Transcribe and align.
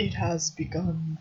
It 0.00 0.14
has 0.14 0.50
begun. 0.52 1.18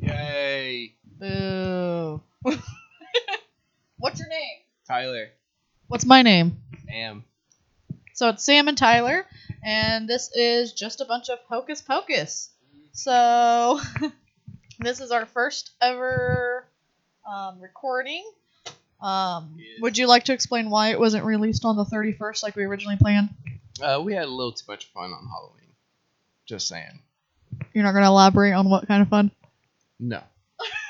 Yay! 0.00 0.94
Boo. 1.18 2.20
What's 3.96 4.20
your 4.20 4.28
name? 4.28 4.58
Tyler. 4.86 5.28
What's 5.88 6.04
my 6.04 6.20
name? 6.20 6.58
Am. 6.90 7.24
So 8.12 8.28
it's 8.28 8.44
Sam 8.44 8.68
and 8.68 8.76
Tyler, 8.76 9.24
and 9.64 10.06
this 10.06 10.30
is 10.34 10.74
just 10.74 11.00
a 11.00 11.06
bunch 11.06 11.30
of 11.30 11.38
hocus 11.48 11.80
pocus. 11.80 12.50
So 12.92 13.80
this 14.78 15.00
is 15.00 15.10
our 15.10 15.24
first 15.24 15.70
ever 15.80 16.66
um, 17.26 17.62
recording. 17.62 18.30
Um, 19.02 19.56
Yes. 19.58 19.80
Would 19.80 19.98
you 19.98 20.06
like 20.06 20.24
to 20.24 20.32
explain 20.32 20.70
why 20.70 20.90
it 20.90 21.00
wasn't 21.00 21.24
released 21.24 21.64
on 21.64 21.76
the 21.76 21.84
31st 21.84 22.42
like 22.42 22.56
we 22.56 22.64
originally 22.64 22.96
planned? 22.96 23.30
Uh, 23.82 24.00
we 24.02 24.14
had 24.14 24.24
a 24.24 24.30
little 24.30 24.52
too 24.52 24.64
much 24.68 24.86
fun 24.86 25.12
on 25.12 25.26
Halloween. 25.26 25.72
Just 26.46 26.68
saying. 26.68 27.00
You're 27.72 27.84
not 27.84 27.92
going 27.92 28.04
to 28.04 28.08
elaborate 28.08 28.52
on 28.52 28.70
what 28.70 28.86
kind 28.86 29.02
of 29.02 29.08
fun? 29.08 29.30
No. 29.98 30.22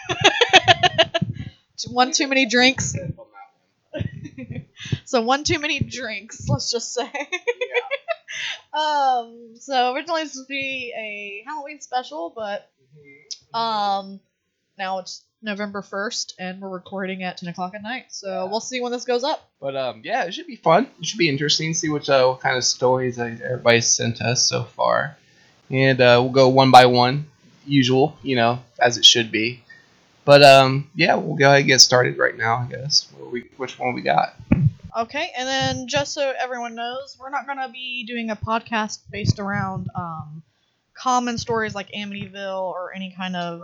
One 1.89 2.13
too 2.13 2.29
many 2.29 2.47
drinks. 2.47 2.97
so 5.05 5.21
one 5.21 5.45
too 5.45 5.59
many 5.59 5.81
drinks, 5.81 6.49
let's 6.49 6.71
just 6.71 6.95
say. 6.95 7.11
um, 8.73 9.55
so 9.59 9.93
originally 9.95 10.23
this 10.23 10.35
to 10.35 10.45
be 10.49 10.93
a 10.97 11.45
Halloween 11.47 11.81
special, 11.81 12.33
but 12.35 12.71
um, 13.53 14.21
now 14.79 15.01
it's 15.01 15.23
November 15.43 15.83
first, 15.83 16.35
and 16.39 16.61
we're 16.61 16.69
recording 16.69 17.23
at 17.23 17.39
ten 17.39 17.49
o'clock 17.49 17.75
at 17.75 17.83
night. 17.83 18.07
So 18.09 18.47
we'll 18.51 18.61
see 18.61 18.81
when 18.81 18.93
this 18.93 19.05
goes 19.05 19.25
up. 19.25 19.51
But 19.61 19.77
um, 19.77 20.03
yeah, 20.05 20.25
it 20.25 20.35
should 20.35 20.47
be 20.47 20.57
fun. 20.57 20.89
It 20.99 21.07
should 21.07 21.19
be 21.19 21.29
interesting. 21.29 21.73
To 21.73 21.79
see 21.79 21.89
what, 21.89 22.09
uh, 22.09 22.27
what 22.27 22.41
kind 22.41 22.57
of 22.57 22.65
stories 22.65 23.17
that 23.17 23.41
everybody's 23.41 23.87
sent 23.87 24.21
us 24.21 24.47
so 24.47 24.65
far, 24.65 25.17
and 25.71 26.01
uh, 26.01 26.19
we'll 26.23 26.33
go 26.33 26.49
one 26.49 26.71
by 26.71 26.87
one, 26.87 27.27
usual, 27.67 28.17
you 28.23 28.37
know, 28.37 28.61
as 28.79 28.97
it 28.97 29.05
should 29.05 29.31
be. 29.31 29.63
But 30.25 30.43
um, 30.43 30.91
yeah, 30.95 31.17
we'll 31.17 31.37
go 31.37 31.47
ahead 31.47 31.61
and 31.61 31.69
get 31.69 31.81
started 31.81 32.19
right 32.19 32.37
now. 32.37 32.57
I 32.57 32.67
guess. 32.67 33.09
What 33.19 33.33
we, 33.33 33.49
which 33.57 33.79
one 33.79 33.95
we 33.95 34.03
got? 34.03 34.35
Okay, 34.97 35.33
and 35.37 35.49
then 35.49 35.89
just 35.89 36.13
so 36.13 36.33
everyone 36.39 36.75
knows, 36.75 37.17
we're 37.19 37.31
not 37.31 37.47
gonna 37.47 37.71
be 37.71 38.05
doing 38.05 38.31
a 38.31 38.37
podcast 38.37 39.01
based 39.11 39.39
around 39.39 39.89
um, 39.95 40.43
common 40.95 41.39
stories 41.39 41.75
like 41.75 41.91
Amityville 41.93 42.61
or 42.63 42.95
any 42.95 43.15
kind 43.17 43.35
of 43.35 43.63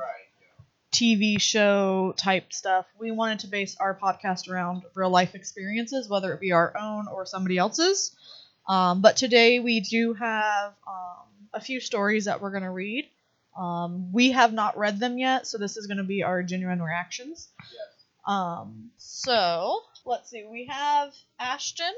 TV 0.92 1.40
show 1.40 2.14
type 2.16 2.52
stuff. 2.52 2.86
We 2.98 3.10
wanted 3.10 3.40
to 3.40 3.46
base 3.48 3.76
our 3.78 3.94
podcast 3.94 4.50
around 4.50 4.82
real 4.94 5.10
life 5.10 5.34
experiences, 5.34 6.08
whether 6.08 6.32
it 6.32 6.40
be 6.40 6.52
our 6.52 6.76
own 6.78 7.08
or 7.08 7.26
somebody 7.26 7.58
else's. 7.58 8.16
Um, 8.66 9.00
but 9.00 9.16
today 9.16 9.60
we 9.60 9.80
do 9.80 10.14
have 10.14 10.74
um, 10.86 11.26
a 11.52 11.60
few 11.60 11.80
stories 11.80 12.26
that 12.26 12.40
we're 12.40 12.50
going 12.50 12.62
to 12.62 12.70
read. 12.70 13.08
Um, 13.56 14.12
we 14.12 14.32
have 14.32 14.52
not 14.52 14.78
read 14.78 15.00
them 15.00 15.18
yet, 15.18 15.46
so 15.46 15.58
this 15.58 15.76
is 15.76 15.86
going 15.86 15.96
to 15.98 16.04
be 16.04 16.22
our 16.22 16.42
genuine 16.42 16.80
reactions. 16.80 17.48
Um, 18.26 18.90
so 18.98 19.80
let's 20.04 20.30
see. 20.30 20.46
We 20.48 20.66
have 20.66 21.12
Ashton, 21.40 21.92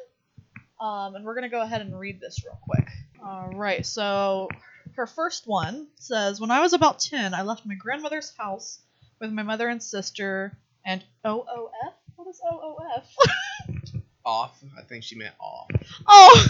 um, 0.80 1.16
and 1.16 1.24
we're 1.24 1.34
going 1.34 1.48
to 1.48 1.50
go 1.50 1.60
ahead 1.60 1.80
and 1.80 1.98
read 1.98 2.20
this 2.20 2.44
real 2.44 2.58
quick. 2.62 2.88
All 3.22 3.50
right. 3.54 3.84
So 3.84 4.48
her 4.96 5.06
first 5.06 5.46
one 5.46 5.88
says, 5.96 6.40
When 6.40 6.50
I 6.50 6.60
was 6.60 6.72
about 6.72 6.98
10, 7.00 7.34
I 7.34 7.42
left 7.42 7.66
my 7.66 7.74
grandmother's 7.74 8.32
house 8.36 8.80
with 9.20 9.32
my 9.32 9.42
mother 9.42 9.68
and 9.68 9.82
sister 9.82 10.56
and 10.84 11.02
OOF? 11.26 11.94
What 12.16 12.28
is 12.28 12.40
OOF? 12.44 14.02
Off. 14.24 14.62
I 14.76 14.82
think 14.82 15.02
she 15.02 15.16
meant 15.16 15.34
off. 15.40 15.66
oh! 16.06 16.46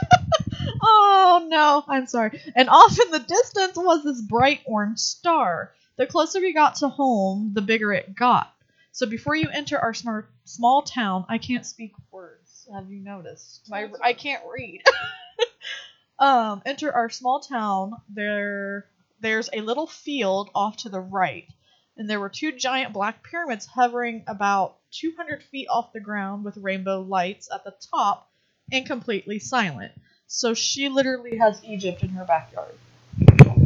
oh 0.82 1.46
no, 1.48 1.84
I'm 1.88 2.06
sorry. 2.06 2.40
And 2.54 2.68
off 2.68 2.96
in 3.00 3.10
the 3.10 3.18
distance 3.18 3.76
was 3.76 4.04
this 4.04 4.22
bright 4.22 4.60
orange 4.64 5.00
star. 5.00 5.72
The 5.96 6.06
closer 6.06 6.40
we 6.40 6.54
got 6.54 6.76
to 6.76 6.88
home, 6.88 7.50
the 7.52 7.62
bigger 7.62 7.92
it 7.92 8.14
got. 8.14 8.54
So 8.92 9.06
before 9.06 9.34
you 9.34 9.48
enter 9.52 9.76
our 9.76 9.92
smart, 9.92 10.30
small 10.44 10.82
town, 10.82 11.26
I 11.28 11.38
can't 11.38 11.66
speak 11.66 11.92
words. 12.12 12.68
Have 12.72 12.90
you 12.90 13.00
noticed? 13.00 13.66
My, 13.68 13.90
I 14.02 14.12
can't 14.12 14.42
read. 14.48 14.82
um, 16.18 16.62
enter 16.66 16.92
our 16.92 17.10
small 17.10 17.40
town. 17.40 17.94
There, 18.08 18.86
there's 19.20 19.50
a 19.52 19.60
little 19.60 19.86
field 19.86 20.50
off 20.54 20.78
to 20.78 20.88
the 20.88 21.00
right, 21.00 21.48
and 21.96 22.08
there 22.08 22.20
were 22.20 22.28
two 22.28 22.52
giant 22.52 22.92
black 22.92 23.22
pyramids 23.22 23.66
hovering 23.66 24.24
about 24.26 24.76
200 24.92 25.42
feet 25.42 25.68
off 25.68 25.92
the 25.92 26.00
ground 26.00 26.44
with 26.44 26.56
rainbow 26.56 27.00
lights 27.00 27.48
at 27.52 27.64
the 27.64 27.74
top, 27.90 28.30
and 28.72 28.86
completely 28.86 29.38
silent. 29.38 29.92
So 30.26 30.54
she 30.54 30.88
literally 30.88 31.38
has 31.38 31.62
Egypt 31.64 32.02
in 32.02 32.10
her 32.10 32.24
backyard. 32.24 32.74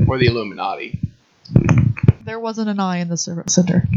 Or 0.07 0.19
the 0.19 0.27
Illuminati. 0.27 0.99
There 2.25 2.39
wasn't 2.39 2.69
an 2.69 2.79
eye 2.79 2.99
in 2.99 3.09
the 3.09 3.17
service 3.17 3.55
center. 3.55 3.89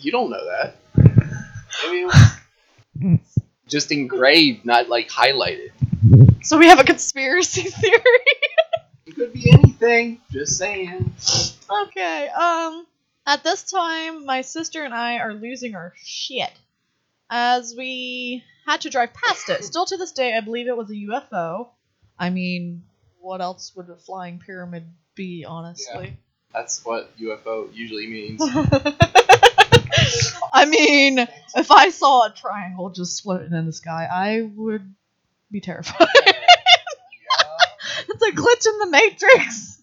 You 0.00 0.12
don't 0.12 0.30
know 0.30 0.44
that. 0.44 0.76
I 1.84 2.08
mean, 3.02 3.20
just 3.66 3.90
engraved, 3.90 4.64
not 4.64 4.88
like 4.88 5.08
highlighted. 5.08 5.70
So 6.42 6.58
we 6.58 6.66
have 6.66 6.78
a 6.80 6.84
conspiracy 6.84 7.62
theory. 7.70 8.36
It 9.06 9.14
could 9.14 9.32
be 9.32 9.50
anything. 9.50 10.20
Just 10.30 10.56
saying. 10.58 11.12
okay. 11.70 12.28
Um. 12.28 12.86
At 13.26 13.44
this 13.44 13.64
time, 13.64 14.24
my 14.24 14.40
sister 14.40 14.82
and 14.84 14.94
I 14.94 15.18
are 15.18 15.34
losing 15.34 15.74
our 15.74 15.92
shit 16.02 16.50
as 17.28 17.74
we 17.76 18.42
had 18.66 18.80
to 18.82 18.90
drive 18.90 19.12
past 19.12 19.50
it. 19.50 19.64
Still 19.64 19.84
to 19.84 19.98
this 19.98 20.12
day, 20.12 20.34
I 20.34 20.40
believe 20.40 20.66
it 20.66 20.74
was 20.74 20.88
a 20.90 20.94
UFO. 20.94 21.68
I 22.18 22.30
mean, 22.30 22.84
what 23.20 23.42
else 23.42 23.76
would 23.76 23.90
a 23.90 23.96
flying 23.96 24.38
pyramid 24.38 24.84
be, 25.14 25.44
honestly? 25.44 26.16
That's 26.54 26.82
what 26.86 27.14
UFO 27.18 27.68
usually 27.74 28.06
means. 28.06 28.40
I 30.54 30.64
mean, 30.66 31.18
if 31.54 31.70
I 31.70 31.90
saw 31.90 32.26
a 32.26 32.30
triangle 32.34 32.88
just 32.90 33.22
floating 33.22 33.52
in 33.52 33.66
the 33.66 33.72
sky, 33.72 34.08
I 34.10 34.50
would 34.56 34.94
be 35.50 35.60
terrified. 35.60 36.08
It's 38.20 38.38
a 38.38 38.40
glitch 38.40 38.72
in 38.72 38.78
the 38.78 38.90
matrix. 38.90 39.82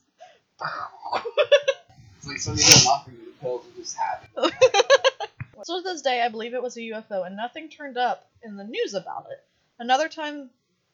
It's 2.27 2.47
like 2.47 2.57
going 2.57 2.87
off 2.87 3.07
and 3.07 3.17
the 3.17 3.31
pills 3.41 3.65
will 3.65 3.83
just. 3.83 3.97
So 5.63 5.77
to 5.77 5.83
this 5.83 6.03
day, 6.03 6.21
I 6.21 6.29
believe 6.29 6.53
it 6.53 6.61
was 6.61 6.77
a 6.77 6.81
UFO, 6.81 7.25
and 7.25 7.35
nothing 7.35 7.69
turned 7.69 7.97
up 7.97 8.29
in 8.43 8.55
the 8.55 8.63
news 8.63 8.93
about 8.93 9.25
it. 9.31 9.43
Another 9.79 10.07
time, 10.07 10.51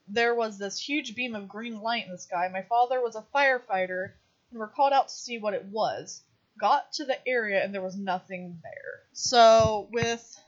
there 0.08 0.34
was 0.34 0.58
this 0.58 0.80
huge 0.80 1.14
beam 1.14 1.36
of 1.36 1.50
green 1.50 1.82
light 1.82 2.06
in 2.06 2.12
the 2.12 2.18
sky. 2.18 2.48
My 2.54 2.62
father 2.62 3.02
was 3.02 3.18
a 3.18 3.26
firefighter, 3.36 4.04
and 4.06 4.14
we 4.54 4.60
were 4.60 4.68
called 4.68 4.94
out 4.94 5.10
to 5.10 5.14
see 5.14 5.40
what 5.40 5.54
it 5.54 5.66
was. 5.66 6.22
Got 6.58 6.94
to 6.94 7.06
the 7.06 7.18
area, 7.28 7.62
and 7.62 7.74
there 7.74 7.82
was 7.82 7.98
nothing 7.98 8.60
there. 8.64 9.02
So 9.12 9.90
with 9.92 10.40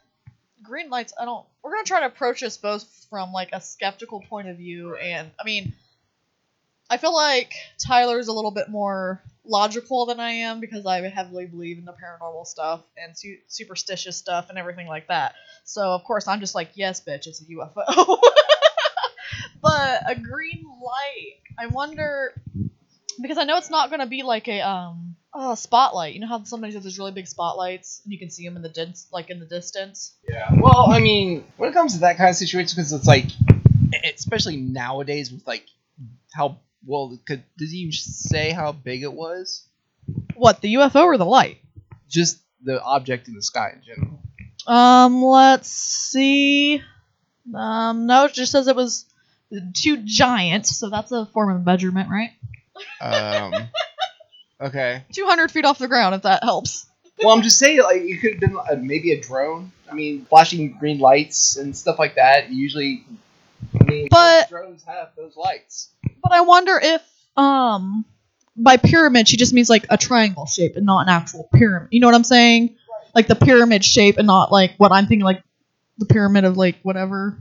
green 0.62 0.90
lights, 0.90 1.14
I 1.20 1.26
don't. 1.26 1.46
We're 1.62 1.72
gonna 1.72 1.84
try 1.84 2.00
to 2.02 2.06
approach 2.06 2.40
this 2.40 2.56
both 2.58 2.86
from 3.09 3.34
like 3.34 3.50
a 3.52 3.59
skeptical 3.59 4.22
point 4.22 4.48
of 4.48 4.58
view, 4.58 4.96
and 4.96 5.32
I 5.38 5.44
mean, 5.44 5.74
I 6.94 6.98
feel 6.98 7.12
like 7.12 7.56
Tyler's 7.80 8.28
a 8.28 8.34
little 8.34 8.52
bit 8.52 8.70
more 8.70 9.24
logical 9.44 10.06
than 10.06 10.20
I 10.20 10.30
am 10.30 10.59
because 10.59 10.86
I 10.86 11.02
heavily 11.09 11.48
believe 11.48 11.80
in 11.80 11.86
the 11.86 11.92
paranormal 11.92 12.46
stuff 12.46 12.81
and 12.96 13.18
su- 13.18 13.40
superstitious 13.48 14.16
stuff 14.16 14.52
and 14.52 14.59
everything 14.59 14.86
like 14.86 15.08
that. 15.08 15.34
So 15.64 15.82
of 15.82 16.03
course 16.03 16.28
I'm 16.28 16.40
just 16.40 16.53
like, 16.53 16.70
yes, 16.76 17.02
bitch, 17.02 17.26
it's 17.26 17.42
a 17.42 17.46
UFO. 17.46 17.84
but 19.64 20.03
a 20.08 20.14
green 20.14 20.66
light, 20.68 21.40
I 21.58 21.66
wonder 21.66 22.36
because 23.20 23.40
I 23.40 23.46
know 23.46 23.58
it's 23.58 23.72
not 23.72 23.90
gonna 23.90 24.06
be 24.06 24.22
like 24.22 24.48
a 24.48 24.62
um 24.62 25.16
spotlight. 25.56 26.14
You 26.14 26.20
know 26.20 26.28
how 26.28 26.44
sometimes 26.44 26.76
there's 26.76 27.00
really 27.00 27.12
big 27.12 27.28
spotlights 27.28 28.02
and 28.03 28.14
you 28.14 28.20
can 28.20 28.30
see 28.30 28.46
them 28.46 28.56
in 28.56 28.62
the 28.62 28.70
dis- 28.70 29.08
like 29.12 29.32
in 29.32 29.40
the 29.40 29.48
distance. 29.48 30.14
Yeah. 30.30 30.48
Well, 30.59 30.92
I 30.92 31.00
mean, 31.00 31.44
when 31.58 31.72
it 31.72 31.74
comes 31.74 31.94
to 31.94 32.02
that 32.02 32.18
kind 32.18 32.30
of 32.30 32.36
situation, 32.36 32.76
because 32.76 32.94
it's 32.94 33.08
like, 33.08 33.26
especially 34.16 34.58
nowadays 34.58 35.32
with 35.32 35.47
like 35.47 35.66
how 36.34 36.59
well 36.85 37.18
could 37.26 37.44
does 37.58 37.72
he 37.72 37.80
even 37.80 37.91
say 37.94 38.52
how 38.52 38.72
big 38.72 39.03
it 39.03 39.14
was? 39.14 39.66
What 40.35 40.62
the 40.62 40.76
UFO 40.76 41.03
or 41.03 41.18
the 41.18 41.26
light? 41.26 41.58
Just 42.09 42.40
the 42.64 42.82
object 42.82 43.28
in 43.28 43.34
the 43.34 43.41
sky 43.41 43.74
in 43.76 43.82
general. 43.84 44.20
Um, 44.68 45.24
let's 45.24 45.70
see. 45.70 46.82
Um, 47.53 48.06
no, 48.06 48.26
it 48.26 48.34
just 48.34 48.52
says 48.52 48.68
it 48.68 48.76
was 48.76 49.06
too 49.74 49.97
giant, 50.03 50.66
so 50.66 50.90
that's 50.90 51.12
a 51.12 51.26
form 51.28 51.56
of 51.56 51.66
measurement, 51.66 52.09
right? 52.09 52.32
Um. 53.02 53.53
okay. 54.62 55.03
200 55.14 55.52
feet 55.52 55.66
off 55.66 55.78
the 55.78 55.88
ground, 55.88 56.16
if 56.16 56.22
that 56.24 56.44
helps. 56.44 56.86
Well, 57.22 57.36
I'm 57.36 57.41
just 57.41 57.59
saying, 57.59 57.82
like 57.82 58.02
it 58.02 58.22
could 58.22 58.32
have 58.34 58.40
been 58.40 58.58
uh, 58.58 58.76
maybe 58.82 59.12
a 59.12 59.22
drone. 59.22 59.72
I 59.90 59.94
mean, 59.94 60.26
flashing 60.26 60.78
green 60.79 61.00
lights 61.00 61.58
and 61.58 61.76
stuff 61.76 62.00
like 62.00 62.16
that. 62.16 62.50
Usually, 62.50 63.06
I 63.79 63.84
mean, 63.84 64.08
But- 64.09 64.50
drones 64.50 64.84
have 64.86 65.09
those 65.16 65.36
lights. 65.36 65.90
But 66.23 66.31
I 66.31 66.41
wonder 66.41 66.79
if, 66.81 67.02
um, 67.37 68.05
by 68.55 68.78
pyramid, 68.78 69.28
she 69.28 69.37
just 69.37 69.53
means 69.53 69.70
like 69.70 69.85
a 69.90 69.97
triangle 69.97 70.46
shape 70.46 70.75
and 70.75 70.85
not 70.85 71.02
an 71.02 71.09
actual 71.09 71.49
pyramid. 71.53 71.90
You 71.91 71.99
know 71.99 72.08
what 72.08 72.16
I'm 72.16 72.23
saying? 72.23 72.78
Like 73.14 73.28
the 73.28 73.35
pyramid 73.35 73.84
shape 73.84 74.17
and 74.17 74.25
not 74.25 74.52
like 74.52 74.73
what 74.78 74.91
I'm 74.91 75.05
thinking, 75.05 75.25
like 75.25 75.43
the 75.97 76.05
pyramid 76.05 76.46
of 76.46 76.58
like 76.58 76.78
whatever 76.81 77.37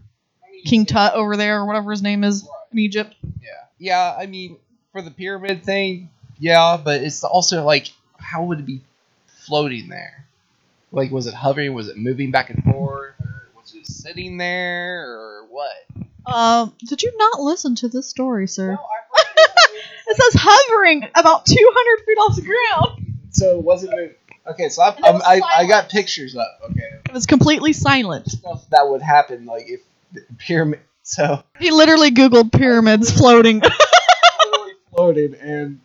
King 0.64 0.86
Tut 0.86 1.14
over 1.14 1.36
there 1.36 1.60
or 1.60 1.66
whatever 1.66 1.90
his 1.90 2.02
name 2.02 2.24
is 2.24 2.46
in 2.72 2.78
Egypt. 2.78 3.14
Yeah, 3.40 3.48
yeah. 3.78 4.16
I 4.18 4.26
mean, 4.26 4.56
for 4.92 5.02
the 5.02 5.10
pyramid 5.10 5.64
thing, 5.64 6.10
yeah, 6.38 6.78
but 6.82 7.02
it's 7.02 7.24
also 7.24 7.64
like, 7.64 7.88
how 8.18 8.44
would 8.44 8.60
it 8.60 8.66
be 8.66 8.80
floating 9.46 9.88
there? 9.88 10.26
Like, 10.90 11.10
was 11.10 11.26
it 11.26 11.34
hovering? 11.34 11.72
Was 11.74 11.88
it 11.88 11.96
moving 11.96 12.30
back 12.30 12.50
and 12.50 12.62
forth? 12.64 13.14
Or 13.20 13.41
it 13.82 13.86
sitting 13.92 14.36
there? 14.36 15.04
Or 15.10 15.46
what? 15.50 15.72
Um, 16.26 16.74
did 16.86 17.02
you 17.02 17.12
not 17.16 17.40
listen 17.40 17.74
to 17.76 17.88
this 17.88 18.08
story, 18.08 18.46
sir? 18.48 18.78
It 20.04 20.16
says 20.20 20.42
hovering 20.42 21.04
about 21.14 21.46
200 21.46 22.04
feet 22.04 22.14
off 22.18 22.36
the 22.36 22.42
ground. 22.42 23.16
so 23.30 23.56
it 23.58 23.64
wasn't 23.64 23.92
moving. 23.94 24.14
Okay, 24.46 24.68
so 24.68 24.82
I, 24.82 24.88
I'm, 25.04 25.22
I, 25.22 25.40
I 25.58 25.66
got 25.66 25.88
pictures 25.88 26.36
up. 26.36 26.48
Okay, 26.70 26.82
It 27.06 27.12
was 27.12 27.24
completely 27.24 27.72
silent. 27.72 28.28
stuff 28.30 28.68
that 28.70 28.88
would 28.88 29.00
happen 29.00 29.46
like 29.46 29.64
if 29.68 29.80
pyramid. 30.38 30.80
So 31.02 31.42
He 31.58 31.70
literally 31.70 32.10
Googled 32.10 32.52
pyramids 32.52 33.10
floating. 33.10 33.60
literally 34.44 34.72
floated 34.90 35.34
and 35.34 35.80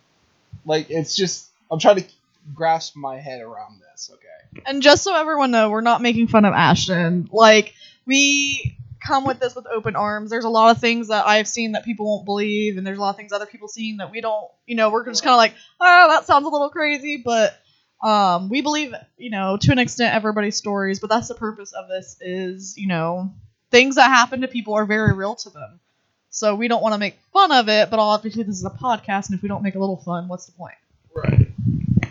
like 0.66 0.90
it's 0.90 1.16
just 1.16 1.48
I'm 1.72 1.80
trying 1.80 1.98
to 1.98 2.06
grasp 2.54 2.96
my 2.96 3.20
head 3.20 3.42
around 3.42 3.82
this. 3.82 4.10
Okay. 4.14 4.64
and 4.66 4.82
just 4.82 5.04
so 5.04 5.16
everyone 5.16 5.52
know, 5.52 5.70
we're 5.70 5.82
not 5.82 6.02
making 6.02 6.28
fun 6.28 6.46
of 6.46 6.54
Ashton. 6.54 7.30
Like, 7.32 7.74
we 8.06 8.78
come 9.06 9.26
with 9.26 9.40
this 9.40 9.56
with 9.56 9.68
open 9.68 9.96
arms. 9.96 10.30
There's 10.30 10.46
a 10.46 10.50
lot 10.50 10.76
of 10.76 10.82
things 10.82 11.10
that 11.10 11.28
I've 11.28 11.48
seen 11.48 11.74
that 11.74 11.86
people 11.86 12.06
won't 12.06 12.26
believe, 12.26 12.78
and 12.78 12.86
there's 12.86 12.98
a 12.98 13.02
lot 13.02 13.12
of 13.12 13.16
things 13.16 13.32
other 13.32 13.46
people 13.46 13.68
seen 13.68 13.98
that 13.98 14.12
we 14.12 14.22
don't, 14.22 14.48
you 14.66 14.76
know, 14.76 14.90
we're 14.90 15.06
just 15.06 15.24
kind 15.24 15.34
of 15.34 15.38
like, 15.38 15.54
oh, 15.80 16.08
that 16.10 16.26
sounds 16.26 16.46
a 16.46 16.50
little 16.50 16.70
crazy, 16.70 17.22
but 17.24 17.58
um, 18.04 18.50
we 18.50 18.62
believe, 18.62 18.94
you 19.18 19.30
know, 19.30 19.58
to 19.58 19.72
an 19.72 19.80
extent, 19.80 20.14
everybody's 20.14 20.56
stories, 20.56 21.00
but 21.00 21.10
that's 21.10 21.28
the 21.28 21.36
purpose 21.36 21.74
of 21.74 21.88
this 21.88 22.18
is, 22.22 22.78
you 22.78 22.88
know, 22.88 23.34
things 23.72 23.96
that 23.96 24.08
happen 24.10 24.42
to 24.42 24.48
people 24.48 24.74
are 24.76 24.86
very 24.86 25.14
real 25.14 25.36
to 25.36 25.50
them. 25.50 25.80
So 26.30 26.56
we 26.56 26.68
don't 26.68 26.84
want 26.84 26.94
to 26.94 27.00
make 27.00 27.18
fun 27.34 27.52
of 27.52 27.70
it, 27.70 27.90
but 27.90 28.00
obviously 28.00 28.44
this 28.44 28.58
is 28.58 28.66
a 28.66 28.70
podcast, 28.70 29.28
and 29.28 29.36
if 29.36 29.42
we 29.42 29.50
don't 29.50 29.64
make 29.64 29.76
a 29.76 29.80
little 29.80 29.98
fun, 29.98 30.28
what's 30.28 30.46
the 30.46 30.52
point? 30.52 30.76
Right. 31.16 31.48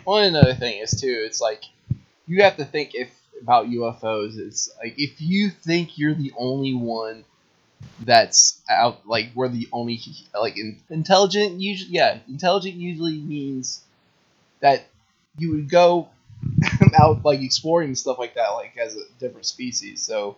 One 0.06 0.24
another 0.24 0.54
thing 0.54 0.78
is 0.78 1.00
too. 1.00 1.22
It's 1.26 1.40
like 1.40 1.64
you 2.26 2.42
have 2.42 2.56
to 2.56 2.64
think 2.64 2.94
if 2.94 3.10
about 3.42 3.66
UFOs. 3.66 4.38
It's 4.38 4.70
like 4.82 4.94
if 4.96 5.20
you 5.20 5.50
think 5.50 5.98
you're 5.98 6.14
the 6.14 6.32
only 6.38 6.74
one 6.74 7.24
that's 8.00 8.60
out, 8.70 9.06
like 9.06 9.30
we're 9.34 9.48
the 9.48 9.68
only 9.72 10.00
like 10.38 10.56
in, 10.56 10.78
intelligent. 10.90 11.60
Usually, 11.60 11.90
yeah, 11.90 12.18
intelligent 12.28 12.76
usually 12.76 13.18
means 13.18 13.82
that 14.60 14.86
you 15.38 15.52
would 15.52 15.68
go 15.68 16.08
out 16.98 17.24
like 17.24 17.40
exploring 17.40 17.88
and 17.88 17.98
stuff 17.98 18.18
like 18.18 18.34
that, 18.34 18.50
like 18.50 18.76
as 18.78 18.96
a 18.96 19.02
different 19.18 19.46
species. 19.46 20.02
So 20.02 20.36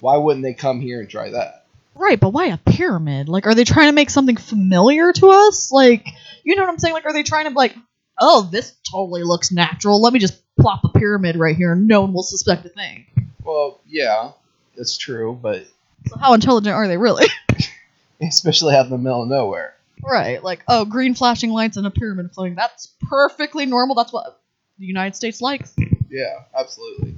why 0.00 0.16
wouldn't 0.16 0.42
they 0.42 0.54
come 0.54 0.80
here 0.80 1.00
and 1.00 1.08
try 1.08 1.30
that? 1.30 1.66
Right, 1.94 2.18
but 2.18 2.30
why 2.30 2.46
a 2.46 2.56
pyramid? 2.56 3.28
Like, 3.28 3.46
are 3.46 3.54
they 3.54 3.64
trying 3.64 3.88
to 3.88 3.92
make 3.92 4.10
something 4.10 4.36
familiar 4.36 5.12
to 5.12 5.28
us? 5.28 5.72
Like, 5.72 6.06
you 6.44 6.54
know 6.54 6.62
what 6.62 6.70
I'm 6.70 6.78
saying? 6.78 6.94
Like, 6.94 7.04
are 7.04 7.12
they 7.12 7.24
trying 7.24 7.48
to 7.48 7.50
like, 7.50 7.74
oh, 8.20 8.48
this 8.50 8.74
totally 8.90 9.22
looks 9.24 9.50
natural. 9.50 10.00
Let 10.00 10.12
me 10.12 10.18
just 10.18 10.40
plop 10.60 10.84
a 10.84 10.88
pyramid 10.90 11.36
right 11.36 11.56
here, 11.56 11.72
and 11.72 11.88
no 11.88 12.02
one 12.02 12.12
will 12.12 12.22
suspect 12.22 12.64
a 12.66 12.68
thing. 12.68 13.06
Well, 13.42 13.80
yeah, 13.88 14.32
that's 14.76 14.96
true, 14.98 15.38
but 15.40 15.66
So 16.08 16.16
how 16.18 16.34
intelligent 16.34 16.74
are 16.74 16.86
they 16.86 16.96
really? 16.98 17.26
especially 18.20 18.74
out 18.74 18.84
in 18.84 18.90
the 18.90 18.98
middle 18.98 19.22
of 19.22 19.28
nowhere. 19.28 19.74
right, 20.02 20.42
like, 20.42 20.62
oh, 20.68 20.84
green 20.84 21.14
flashing 21.14 21.50
lights 21.50 21.76
and 21.76 21.86
a 21.86 21.90
pyramid 21.90 22.32
floating. 22.32 22.54
That's 22.54 22.88
perfectly 23.08 23.66
normal. 23.66 23.94
That's 23.96 24.12
what 24.12 24.40
the 24.78 24.86
United 24.86 25.16
States 25.16 25.40
likes. 25.40 25.74
Yeah, 26.10 26.40
absolutely. 26.54 27.14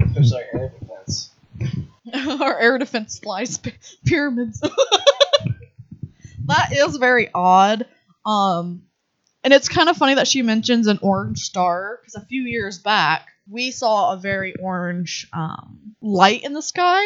Especially 0.00 0.42
air 0.52 0.72
defense. 0.80 1.30
Our 2.40 2.58
air 2.58 2.78
defense 2.78 3.18
flies 3.20 3.58
p- 3.58 3.72
pyramids. 4.04 4.60
that 6.46 6.72
is 6.72 6.96
very 6.96 7.28
odd. 7.34 7.86
Um, 8.26 8.82
and 9.44 9.52
it's 9.52 9.68
kind 9.68 9.88
of 9.88 9.96
funny 9.96 10.14
that 10.14 10.28
she 10.28 10.42
mentions 10.42 10.86
an 10.86 10.98
orange 11.02 11.40
star 11.40 11.98
because 12.00 12.14
a 12.14 12.26
few 12.26 12.42
years 12.42 12.78
back 12.78 13.28
we 13.50 13.70
saw 13.70 14.12
a 14.12 14.16
very 14.16 14.54
orange 14.56 15.28
um, 15.32 15.94
light 16.00 16.44
in 16.44 16.52
the 16.52 16.62
sky, 16.62 17.04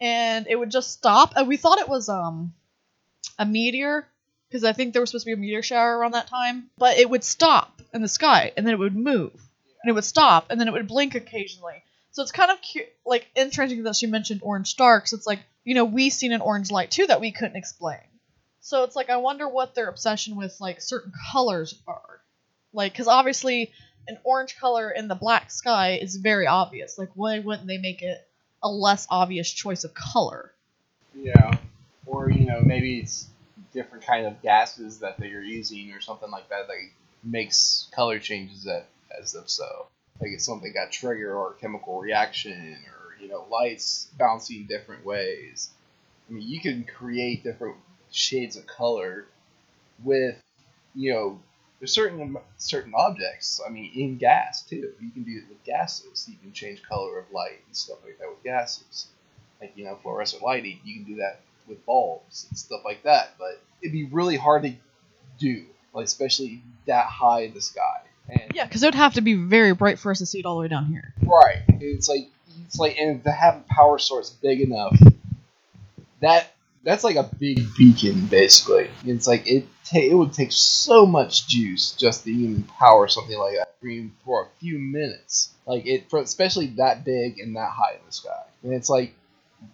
and 0.00 0.46
it 0.48 0.56
would 0.56 0.70
just 0.70 0.92
stop. 0.92 1.34
And 1.36 1.48
we 1.48 1.56
thought 1.56 1.80
it 1.80 1.88
was 1.88 2.08
um, 2.08 2.54
a 3.38 3.44
meteor 3.44 4.06
because 4.48 4.64
I 4.64 4.72
think 4.72 4.92
there 4.92 5.02
was 5.02 5.10
supposed 5.10 5.24
to 5.24 5.30
be 5.30 5.32
a 5.34 5.36
meteor 5.36 5.62
shower 5.62 5.98
around 5.98 6.14
that 6.14 6.28
time. 6.28 6.70
But 6.78 6.98
it 6.98 7.10
would 7.10 7.24
stop 7.24 7.82
in 7.92 8.00
the 8.00 8.08
sky, 8.08 8.52
and 8.56 8.66
then 8.66 8.74
it 8.74 8.78
would 8.78 8.96
move, 8.96 9.32
and 9.32 9.90
it 9.90 9.92
would 9.92 10.04
stop, 10.04 10.46
and 10.50 10.60
then 10.60 10.68
it 10.68 10.72
would 10.72 10.88
blink 10.88 11.14
occasionally. 11.14 11.82
So 12.12 12.22
it's 12.22 12.32
kind 12.32 12.50
of 12.50 12.58
cu- 12.62 12.86
like 13.04 13.26
interesting 13.34 13.82
that 13.82 13.96
she 13.96 14.06
mentioned 14.06 14.40
orange 14.42 14.68
star 14.68 14.98
because 14.98 15.12
it's 15.12 15.26
like 15.26 15.40
you 15.64 15.74
know 15.74 15.84
we 15.84 16.10
seen 16.10 16.32
an 16.32 16.40
orange 16.40 16.70
light 16.70 16.90
too 16.90 17.06
that 17.06 17.20
we 17.20 17.32
couldn't 17.32 17.56
explain. 17.56 17.98
So 18.66 18.82
it's 18.82 18.96
like 18.96 19.10
I 19.10 19.18
wonder 19.18 19.48
what 19.48 19.76
their 19.76 19.88
obsession 19.88 20.34
with 20.34 20.60
like 20.60 20.80
certain 20.80 21.12
colors 21.30 21.80
are, 21.86 22.20
like 22.72 22.92
because 22.92 23.06
obviously 23.06 23.70
an 24.08 24.18
orange 24.24 24.58
color 24.58 24.90
in 24.90 25.06
the 25.06 25.14
black 25.14 25.52
sky 25.52 26.00
is 26.02 26.16
very 26.16 26.48
obvious. 26.48 26.98
Like 26.98 27.10
why 27.14 27.38
wouldn't 27.38 27.68
they 27.68 27.78
make 27.78 28.02
it 28.02 28.26
a 28.64 28.68
less 28.68 29.06
obvious 29.08 29.52
choice 29.52 29.84
of 29.84 29.94
color? 29.94 30.50
Yeah. 31.14 31.52
Or, 32.06 32.28
you 32.28 32.44
know, 32.44 32.60
maybe 32.60 32.98
it's 32.98 33.28
different 33.72 34.04
kind 34.04 34.26
of 34.26 34.42
gases 34.42 34.98
that 34.98 35.16
they're 35.16 35.44
using 35.44 35.92
or 35.92 36.00
something 36.00 36.32
like 36.32 36.48
that 36.48 36.66
that 36.66 36.76
makes 37.22 37.86
color 37.94 38.18
changes 38.18 38.64
that 38.64 38.86
as 39.16 39.36
if 39.36 39.48
so. 39.48 39.86
Like 40.20 40.30
it's 40.32 40.44
something 40.44 40.72
got 40.72 40.90
trigger 40.90 41.32
or 41.32 41.52
a 41.52 41.60
chemical 41.60 42.00
reaction 42.00 42.78
or, 42.88 43.22
you 43.22 43.28
know, 43.28 43.46
lights 43.48 44.08
bouncing 44.18 44.64
different 44.64 45.06
ways. 45.06 45.70
I 46.28 46.32
mean, 46.32 46.48
you 46.48 46.60
can 46.60 46.82
create 46.82 47.44
different 47.44 47.76
shades 48.16 48.56
of 48.56 48.66
color 48.66 49.26
with, 50.02 50.36
you 50.94 51.12
know, 51.12 51.38
there's 51.78 51.92
certain 51.92 52.36
certain 52.56 52.94
objects. 52.96 53.60
I 53.64 53.70
mean, 53.70 53.92
in 53.94 54.16
gas 54.16 54.62
too. 54.62 54.92
You 55.00 55.10
can 55.10 55.24
do 55.24 55.38
it 55.38 55.48
with 55.48 55.62
gases. 55.64 56.26
You 56.28 56.36
can 56.40 56.52
change 56.52 56.82
color 56.82 57.18
of 57.18 57.30
light 57.32 57.60
and 57.66 57.76
stuff 57.76 57.98
like 58.04 58.18
that 58.18 58.28
with 58.30 58.42
gases. 58.42 59.08
Like 59.60 59.72
you 59.76 59.84
know, 59.84 59.98
fluorescent 60.02 60.42
lighting. 60.42 60.80
You 60.84 60.94
can 60.94 61.04
do 61.04 61.16
that 61.16 61.40
with 61.68 61.84
bulbs 61.84 62.46
and 62.48 62.58
stuff 62.58 62.80
like 62.84 63.02
that. 63.02 63.34
But 63.38 63.60
it'd 63.82 63.92
be 63.92 64.04
really 64.04 64.36
hard 64.36 64.62
to 64.62 64.72
do, 65.38 65.66
like 65.92 66.06
especially 66.06 66.62
that 66.86 67.06
high 67.06 67.42
in 67.42 67.52
the 67.52 67.60
sky. 67.60 68.00
And 68.30 68.52
Yeah, 68.54 68.64
because 68.64 68.82
it 68.82 68.86
would 68.86 68.94
have 68.94 69.14
to 69.14 69.20
be 69.20 69.34
very 69.34 69.74
bright 69.74 69.98
for 69.98 70.10
us 70.10 70.18
to 70.20 70.26
see 70.26 70.38
it 70.38 70.46
all 70.46 70.56
the 70.56 70.62
way 70.62 70.68
down 70.68 70.86
here. 70.86 71.12
Right. 71.22 71.62
It's 71.80 72.08
like 72.08 72.30
it's 72.64 72.78
like 72.78 72.96
and 72.98 73.22
to 73.24 73.30
have 73.30 73.56
a 73.56 73.64
power 73.68 73.98
source 73.98 74.30
big 74.30 74.62
enough 74.62 74.98
that 76.20 76.55
that's 76.86 77.04
like 77.04 77.16
a 77.16 77.28
big 77.38 77.66
beacon 77.76 78.26
basically. 78.26 78.88
It's 79.04 79.26
like 79.26 79.46
it 79.46 79.66
ta- 79.84 79.98
it 79.98 80.14
would 80.14 80.32
take 80.32 80.52
so 80.52 81.04
much 81.04 81.48
juice 81.48 81.92
just 81.92 82.24
to 82.24 82.30
even 82.30 82.62
power 82.62 83.08
something 83.08 83.36
like 83.38 83.56
that 83.56 83.74
for 84.24 84.42
a 84.42 84.48
few 84.60 84.78
minutes. 84.78 85.52
Like 85.66 85.84
it 85.86 86.08
for 86.08 86.20
especially 86.20 86.68
that 86.78 87.04
big 87.04 87.40
and 87.40 87.56
that 87.56 87.70
high 87.70 87.94
in 87.94 88.06
the 88.06 88.12
sky. 88.12 88.44
And 88.62 88.72
it's 88.72 88.88
like 88.88 89.14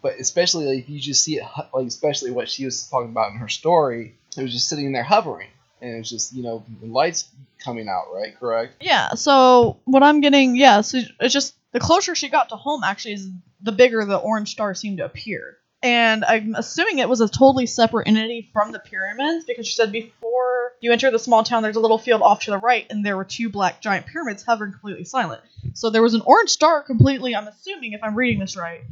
but 0.01 0.15
especially 0.19 0.67
like, 0.67 0.85
if 0.85 0.91
you 0.91 0.99
just 0.99 1.23
see 1.23 1.37
it 1.37 1.45
like 1.75 1.87
especially 1.87 2.31
what 2.31 2.49
she 2.49 2.65
was 2.65 2.89
talking 2.89 3.11
about 3.11 3.33
in 3.33 3.39
her 3.39 3.49
story, 3.49 4.17
it 4.37 4.43
was 4.43 4.53
just 4.53 4.69
sitting 4.69 4.91
there 4.93 5.05
hovering 5.05 5.49
and 5.83 5.97
it's 5.97 6.09
just, 6.09 6.33
you 6.33 6.43
know, 6.43 6.65
the 6.81 6.87
lights 6.87 7.29
coming 7.59 7.89
out, 7.89 8.07
right? 8.15 8.39
Correct? 8.39 8.75
Yeah, 8.81 9.11
so 9.11 9.81
what 9.85 10.03
I'm 10.03 10.21
getting, 10.21 10.57
yeah, 10.57 10.81
so 10.81 11.01
it's 11.21 11.35
just 11.35 11.55
the 11.73 11.81
closer 11.81 12.15
she 12.15 12.29
got 12.29 12.51
to 12.51 12.57
home, 12.57 12.85
actually, 12.85 13.15
is 13.15 13.29
the 13.61 13.73
bigger 13.73 14.05
the 14.05 14.17
orange 14.17 14.51
star 14.51 14.75
seemed 14.75 14.99
to 14.99 15.05
appear. 15.05 15.59
And 15.83 16.25
I'm 16.25 16.55
assuming 16.55 16.99
it 16.99 17.09
was 17.09 17.21
a 17.21 17.29
totally 17.29 17.67
separate 17.67 18.07
entity 18.07 18.49
from 18.53 18.71
the 18.71 18.79
pyramids 18.79 19.45
because 19.45 19.67
she 19.67 19.75
said 19.75 19.91
before 19.91 20.73
you 20.81 20.93
enter 20.93 21.11
the 21.11 21.19
small 21.19 21.43
town, 21.43 21.63
there's 21.63 21.77
a 21.77 21.81
little 21.81 21.99
field 21.99 22.23
off 22.23 22.41
to 22.45 22.51
the 22.51 22.59
right, 22.59 22.87
and 22.91 23.05
there 23.05 23.17
were 23.17 23.25
two 23.25 23.49
black 23.49 23.81
giant 23.81 24.07
pyramids 24.07 24.45
hovering 24.45 24.73
completely 24.73 25.05
silent. 25.05 25.41
So 25.75 25.91
there 25.91 26.03
was 26.03 26.15
an 26.15 26.23
orange 26.25 26.51
star 26.51 26.83
completely, 26.83 27.35
I'm 27.35 27.49
assuming, 27.49 27.93
if 27.93 28.03
I'm 28.03 28.15
reading 28.15 28.41
this 28.41 28.57
right, 28.57 28.83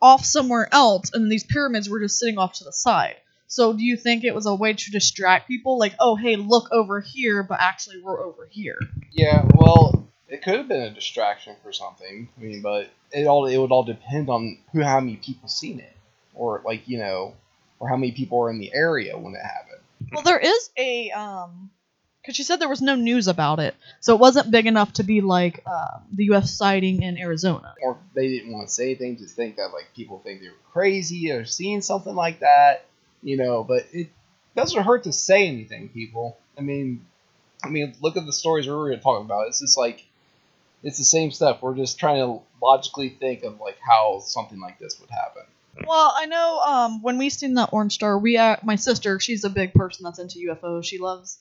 off 0.00 0.24
somewhere 0.24 0.68
else, 0.72 1.10
and 1.12 1.30
these 1.30 1.44
pyramids 1.44 1.88
were 1.88 2.00
just 2.00 2.18
sitting 2.18 2.38
off 2.38 2.54
to 2.54 2.64
the 2.64 2.72
side. 2.72 3.16
So 3.46 3.72
do 3.72 3.82
you 3.82 3.96
think 3.96 4.22
it 4.22 4.34
was 4.34 4.46
a 4.46 4.54
way 4.54 4.74
to 4.74 4.90
distract 4.90 5.48
people? 5.48 5.76
Like, 5.76 5.94
oh, 5.98 6.14
hey, 6.14 6.36
look 6.36 6.70
over 6.70 7.00
here, 7.00 7.42
but 7.42 7.58
actually 7.60 8.00
we're 8.00 8.22
over 8.22 8.48
here. 8.50 8.78
Yeah, 9.10 9.44
well, 9.54 10.08
it 10.28 10.42
could 10.42 10.54
have 10.54 10.68
been 10.68 10.82
a 10.82 10.90
distraction 10.90 11.56
for 11.62 11.72
something. 11.72 12.28
I 12.38 12.40
mean, 12.40 12.62
but 12.62 12.90
it 13.10 13.26
all 13.26 13.46
it 13.46 13.58
would 13.58 13.72
all 13.72 13.82
depend 13.82 14.30
on 14.30 14.58
who, 14.72 14.82
how 14.82 15.00
many 15.00 15.16
people 15.16 15.48
seen 15.48 15.80
it, 15.80 15.92
or 16.40 16.62
like 16.64 16.88
you 16.88 16.98
know, 16.98 17.34
or 17.78 17.88
how 17.88 17.96
many 17.96 18.12
people 18.12 18.40
are 18.40 18.50
in 18.50 18.58
the 18.58 18.72
area 18.74 19.16
when 19.16 19.34
it 19.34 19.42
happened. 19.42 19.82
Well, 20.10 20.22
there 20.22 20.38
is 20.38 20.70
a 20.76 21.10
um, 21.10 21.70
because 22.20 22.34
she 22.34 22.42
said 22.42 22.60
there 22.60 22.68
was 22.68 22.80
no 22.80 22.94
news 22.94 23.28
about 23.28 23.60
it, 23.60 23.74
so 24.00 24.14
it 24.14 24.20
wasn't 24.20 24.50
big 24.50 24.66
enough 24.66 24.94
to 24.94 25.02
be 25.02 25.20
like 25.20 25.62
um, 25.66 26.02
the 26.12 26.24
U.S. 26.24 26.50
sighting 26.50 27.02
in 27.02 27.18
Arizona. 27.18 27.74
Or 27.82 27.98
they 28.14 28.28
didn't 28.28 28.52
want 28.52 28.68
to 28.68 28.72
say 28.72 28.84
anything 28.84 29.16
to 29.18 29.26
think 29.26 29.56
that 29.56 29.68
like 29.72 29.94
people 29.94 30.18
think 30.18 30.40
they 30.40 30.48
were 30.48 30.54
crazy 30.72 31.30
or 31.30 31.44
seeing 31.44 31.82
something 31.82 32.14
like 32.14 32.40
that, 32.40 32.86
you 33.22 33.36
know. 33.36 33.62
But 33.62 33.86
it 33.92 34.08
doesn't 34.56 34.82
hurt 34.82 35.04
to 35.04 35.12
say 35.12 35.46
anything, 35.46 35.90
people. 35.90 36.38
I 36.56 36.62
mean, 36.62 37.04
I 37.62 37.68
mean, 37.68 37.94
look 38.00 38.16
at 38.16 38.24
the 38.24 38.32
stories 38.32 38.66
we 38.66 38.72
were 38.72 38.96
talking 38.96 39.26
about. 39.26 39.48
It's 39.48 39.60
just 39.60 39.76
like 39.76 40.06
it's 40.82 40.96
the 40.96 41.04
same 41.04 41.30
stuff. 41.32 41.60
We're 41.60 41.76
just 41.76 41.98
trying 41.98 42.20
to 42.20 42.40
logically 42.62 43.10
think 43.10 43.44
of 43.44 43.60
like 43.60 43.76
how 43.86 44.20
something 44.20 44.58
like 44.58 44.78
this 44.78 44.98
would 45.00 45.10
happen. 45.10 45.42
Well, 45.86 46.14
I 46.16 46.26
know 46.26 46.58
um, 46.60 47.02
when 47.02 47.18
we 47.18 47.30
seen 47.30 47.54
that 47.54 47.70
Orange 47.72 47.94
Star, 47.94 48.18
we 48.18 48.36
uh, 48.36 48.56
my 48.62 48.76
sister, 48.76 49.20
she's 49.20 49.44
a 49.44 49.50
big 49.50 49.72
person 49.74 50.04
that's 50.04 50.18
into 50.18 50.38
UFOs. 50.50 50.84
She 50.84 50.98
loves 50.98 51.38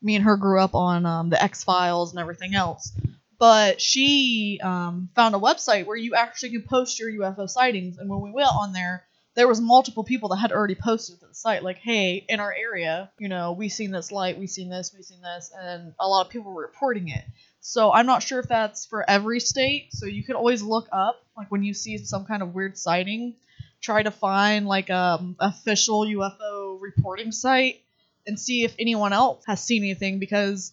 me 0.00 0.16
and 0.16 0.24
her 0.24 0.36
grew 0.36 0.60
up 0.60 0.74
on 0.74 1.06
um, 1.06 1.30
the 1.30 1.42
X 1.42 1.64
Files 1.64 2.10
and 2.10 2.20
everything 2.20 2.54
else. 2.54 2.92
But 3.38 3.80
she 3.80 4.60
um, 4.62 5.08
found 5.16 5.34
a 5.34 5.38
website 5.38 5.86
where 5.86 5.96
you 5.96 6.14
actually 6.14 6.50
can 6.50 6.62
post 6.62 7.00
your 7.00 7.10
UFO 7.10 7.48
sightings, 7.48 7.98
and 7.98 8.08
when 8.08 8.20
we 8.20 8.30
went 8.30 8.48
on 8.48 8.72
there, 8.72 9.04
there 9.34 9.48
was 9.48 9.60
multiple 9.60 10.04
people 10.04 10.28
that 10.28 10.36
had 10.36 10.52
already 10.52 10.74
posted 10.74 11.18
to 11.18 11.26
the 11.26 11.34
site, 11.34 11.62
like, 11.64 11.78
"Hey, 11.78 12.24
in 12.28 12.38
our 12.38 12.52
area, 12.52 13.10
you 13.18 13.28
know, 13.28 13.52
we 13.52 13.68
seen 13.68 13.90
this 13.90 14.12
light, 14.12 14.38
we 14.38 14.46
seen 14.46 14.68
this, 14.68 14.94
we 14.96 15.02
seen 15.02 15.22
this," 15.22 15.50
and 15.58 15.94
a 15.98 16.06
lot 16.06 16.26
of 16.26 16.30
people 16.30 16.52
were 16.52 16.62
reporting 16.62 17.08
it. 17.08 17.24
So 17.60 17.92
I'm 17.92 18.06
not 18.06 18.22
sure 18.22 18.40
if 18.40 18.48
that's 18.48 18.86
for 18.86 19.08
every 19.08 19.40
state. 19.40 19.92
So 19.92 20.06
you 20.06 20.22
could 20.22 20.36
always 20.36 20.62
look 20.62 20.88
up, 20.92 21.24
like 21.36 21.50
when 21.50 21.62
you 21.62 21.74
see 21.74 21.98
some 21.98 22.24
kind 22.24 22.42
of 22.42 22.54
weird 22.54 22.76
sighting, 22.76 23.34
try 23.82 24.02
to 24.02 24.10
find 24.10 24.66
like 24.66 24.88
a 24.88 24.96
um, 25.20 25.36
official 25.38 26.06
UFO 26.06 26.80
reporting 26.80 27.32
site 27.32 27.82
and 28.26 28.38
see 28.38 28.64
if 28.64 28.74
anyone 28.78 29.12
else 29.12 29.44
has 29.46 29.62
seen 29.62 29.82
anything 29.82 30.18
because 30.18 30.72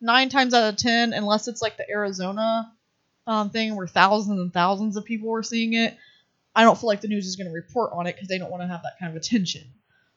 nine 0.00 0.28
times 0.28 0.54
out 0.54 0.68
of 0.68 0.76
ten, 0.76 1.12
unless 1.12 1.48
it's 1.48 1.62
like 1.62 1.76
the 1.76 1.90
Arizona 1.90 2.72
um, 3.26 3.50
thing 3.50 3.74
where 3.74 3.86
thousands 3.86 4.38
and 4.38 4.52
thousands 4.52 4.96
of 4.96 5.04
people 5.04 5.28
were 5.28 5.42
seeing 5.42 5.72
it, 5.72 5.96
I 6.54 6.62
don't 6.62 6.78
feel 6.78 6.88
like 6.88 7.00
the 7.00 7.08
news 7.08 7.26
is 7.26 7.36
going 7.36 7.46
to 7.46 7.52
report 7.52 7.92
on 7.94 8.06
it 8.06 8.14
because 8.14 8.28
they 8.28 8.38
don't 8.38 8.50
want 8.50 8.62
to 8.62 8.68
have 8.68 8.82
that 8.82 8.98
kind 8.98 9.10
of 9.10 9.16
attention. 9.16 9.64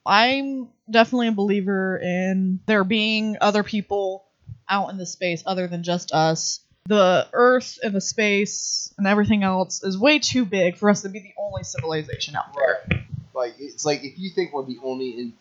I'm 0.06 0.68
definitely 0.90 1.30
a 1.30 1.34
believer 1.34 1.98
in 1.98 2.60
there 2.66 2.84
being 2.84 3.38
other 3.40 3.64
people 3.64 4.26
out 4.68 4.90
in 4.90 4.98
the 4.98 5.06
space 5.06 5.44
other 5.46 5.68
than 5.68 5.84
just 5.84 6.12
us. 6.12 6.60
The 6.86 7.28
Earth 7.32 7.80
and 7.82 7.96
the 7.96 8.02
space 8.02 8.94
and 8.98 9.08
everything 9.08 9.44
else 9.44 9.84
is 9.84 9.98
way 9.98 10.20
too 10.20 10.46
big 10.46 10.78
for 10.78 10.90
us 10.90 11.04
to 11.04 11.10
be 11.10 11.20
the 11.20 11.34
only 11.38 11.64
civilization 11.64 12.36
out 12.36 12.54
there. 12.54 13.06
Like 13.34 13.56
it's 13.60 13.86
like 13.86 14.04
if 14.04 14.20
you 14.20 14.30
think 14.30 14.54
we're 14.54 14.66
the 14.66 14.80
only 14.84 15.10
in, 15.12 15.34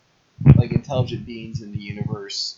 like 0.55 0.71
intelligent 0.71 1.25
beings 1.25 1.61
in 1.61 1.71
the 1.73 1.79
universe, 1.79 2.57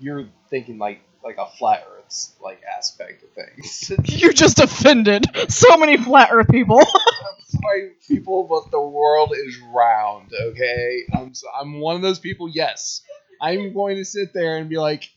you're 0.00 0.26
thinking 0.48 0.78
like 0.78 1.00
like 1.22 1.36
a 1.38 1.46
flat 1.58 1.86
Earth's 1.98 2.34
like 2.42 2.62
aspect 2.76 3.24
of 3.24 3.30
things. 3.30 3.92
You 4.04 4.32
just 4.32 4.58
offended 4.58 5.26
so 5.48 5.76
many 5.76 5.96
flat 5.96 6.30
Earth 6.32 6.48
people. 6.48 6.80
I'm 6.80 7.60
sorry, 7.60 7.92
people, 8.06 8.44
but 8.44 8.70
the 8.70 8.80
world 8.80 9.34
is 9.36 9.58
round. 9.74 10.32
Okay, 10.32 11.04
I'm 11.12 11.34
so, 11.34 11.46
I'm 11.54 11.80
one 11.80 11.96
of 11.96 12.02
those 12.02 12.18
people. 12.18 12.48
Yes, 12.48 13.02
I'm 13.40 13.74
going 13.74 13.96
to 13.96 14.04
sit 14.04 14.32
there 14.32 14.56
and 14.56 14.68
be 14.68 14.78
like, 14.78 15.10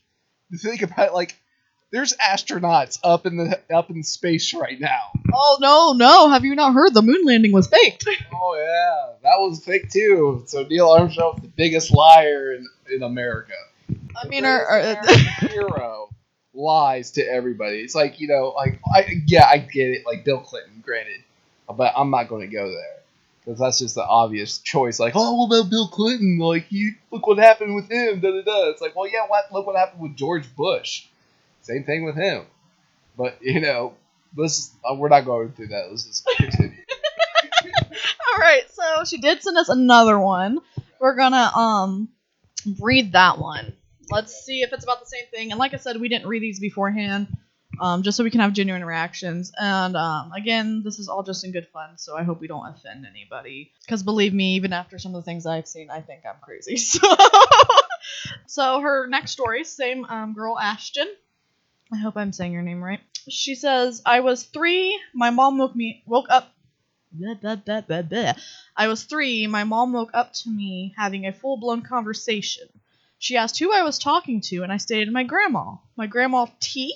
think 0.54 0.82
about 0.82 1.08
it, 1.08 1.14
like 1.14 1.36
there's 1.92 2.14
astronauts 2.14 2.98
up 3.04 3.26
in 3.26 3.36
the 3.36 3.60
up 3.72 3.90
in 3.90 4.02
space 4.02 4.52
right 4.54 4.80
now. 4.80 5.12
oh 5.32 5.58
no, 5.60 5.92
no! 5.92 6.30
Have 6.30 6.44
you 6.44 6.54
not 6.54 6.72
heard 6.72 6.94
the 6.94 7.02
moon 7.02 7.24
landing 7.24 7.52
was 7.52 7.68
faked? 7.68 8.08
Oh 8.44 8.56
yeah, 8.56 9.14
that 9.22 9.38
was 9.38 9.64
fake 9.64 9.88
too. 9.88 10.42
So 10.46 10.64
Neil 10.64 10.90
Armstrong, 10.90 11.38
the 11.40 11.48
biggest 11.48 11.94
liar 11.94 12.54
in, 12.54 12.66
in 12.92 13.02
America. 13.04 13.52
I 14.20 14.26
mean, 14.26 14.44
our, 14.44 14.66
our, 14.66 15.06
hero 15.48 16.08
lies 16.52 17.12
to 17.12 17.22
everybody. 17.22 17.76
It's 17.76 17.94
like 17.94 18.18
you 18.18 18.26
know, 18.26 18.48
like 18.56 18.80
I 18.92 19.22
yeah, 19.28 19.46
I 19.46 19.58
get 19.58 19.90
it. 19.90 20.04
Like 20.04 20.24
Bill 20.24 20.40
Clinton, 20.40 20.82
granted, 20.84 21.20
but 21.68 21.92
I'm 21.96 22.10
not 22.10 22.28
going 22.28 22.40
to 22.40 22.52
go 22.52 22.68
there 22.68 23.02
because 23.44 23.60
that's 23.60 23.78
just 23.78 23.94
the 23.94 24.04
obvious 24.04 24.58
choice. 24.58 24.98
Like, 24.98 25.12
oh, 25.14 25.34
what 25.34 25.60
about 25.60 25.70
Bill 25.70 25.88
Clinton? 25.88 26.38
Like, 26.38 26.66
you 26.70 26.94
look 27.12 27.26
what 27.26 27.38
happened 27.38 27.76
with 27.76 27.90
him. 27.90 28.20
Da 28.20 28.30
da 28.30 28.42
da. 28.42 28.70
It's 28.70 28.80
like, 28.80 28.96
well, 28.96 29.08
yeah, 29.08 29.26
what? 29.28 29.52
Look 29.52 29.66
what 29.66 29.76
happened 29.76 30.02
with 30.02 30.16
George 30.16 30.52
Bush. 30.56 31.06
Same 31.62 31.84
thing 31.84 32.04
with 32.04 32.16
him. 32.16 32.46
But 33.16 33.38
you 33.42 33.60
know, 33.60 33.94
let's 34.36 34.74
uh, 34.88 34.94
we're 34.94 35.08
not 35.08 35.24
going 35.24 35.52
through 35.52 35.68
that. 35.68 35.88
Let's 35.90 36.04
just 36.04 36.26
continue. 36.36 36.76
all 38.32 38.38
right. 38.38 38.64
So 38.70 39.04
she 39.04 39.18
did 39.18 39.42
send 39.42 39.56
us 39.56 39.68
another 39.68 40.18
one. 40.18 40.58
We're 41.00 41.16
gonna 41.16 41.50
um 41.54 42.08
read 42.80 43.12
that 43.12 43.38
one. 43.38 43.72
Let's 44.10 44.44
see 44.44 44.62
if 44.62 44.72
it's 44.72 44.84
about 44.84 45.00
the 45.00 45.06
same 45.06 45.26
thing. 45.30 45.50
And 45.52 45.58
like 45.58 45.74
I 45.74 45.78
said, 45.78 46.00
we 46.00 46.08
didn't 46.08 46.26
read 46.26 46.42
these 46.42 46.60
beforehand, 46.60 47.28
um, 47.80 48.02
just 48.02 48.16
so 48.16 48.24
we 48.24 48.30
can 48.30 48.40
have 48.40 48.52
genuine 48.52 48.84
reactions. 48.84 49.52
And 49.58 49.96
um, 49.96 50.32
again, 50.32 50.82
this 50.84 50.98
is 50.98 51.08
all 51.08 51.22
just 51.22 51.44
in 51.44 51.52
good 51.52 51.68
fun, 51.68 51.96
so 51.96 52.16
I 52.16 52.22
hope 52.22 52.40
we 52.40 52.46
don't 52.48 52.66
offend 52.66 53.06
anybody. 53.06 53.72
Because 53.84 54.02
believe 54.02 54.34
me, 54.34 54.56
even 54.56 54.72
after 54.72 54.98
some 54.98 55.14
of 55.14 55.22
the 55.22 55.24
things 55.24 55.46
I've 55.46 55.66
seen, 55.66 55.88
I 55.90 56.00
think 56.00 56.22
I'm 56.26 56.40
crazy. 56.42 56.76
So, 56.76 57.16
so 58.46 58.80
her 58.80 59.06
next 59.06 59.30
story, 59.30 59.64
same 59.64 60.04
um, 60.04 60.34
girl, 60.34 60.58
Ashton. 60.58 61.08
I 61.92 61.98
hope 61.98 62.16
I'm 62.16 62.32
saying 62.32 62.52
your 62.52 62.62
name 62.62 62.82
right. 62.82 63.00
She 63.28 63.54
says, 63.54 64.00
"I 64.06 64.20
was 64.20 64.44
three. 64.44 64.98
My 65.12 65.30
mom 65.30 65.58
woke 65.58 65.76
me 65.76 66.02
woke 66.06 66.30
up." 66.30 66.50
Blah, 67.12 67.56
blah, 67.56 67.80
blah. 68.02 68.32
I 68.74 68.88
was 68.88 69.04
three. 69.04 69.46
My 69.46 69.64
mom 69.64 69.92
woke 69.92 70.12
up 70.14 70.32
to 70.32 70.50
me 70.50 70.94
having 70.96 71.26
a 71.26 71.32
full 71.32 71.58
blown 71.58 71.82
conversation. 71.82 72.66
She 73.18 73.36
asked 73.36 73.58
who 73.58 73.72
I 73.72 73.82
was 73.82 73.98
talking 73.98 74.40
to, 74.40 74.62
and 74.62 74.72
I 74.72 74.78
stated 74.78 75.12
my 75.12 75.22
grandma. 75.22 75.76
My 75.94 76.06
grandma 76.06 76.46
T. 76.60 76.94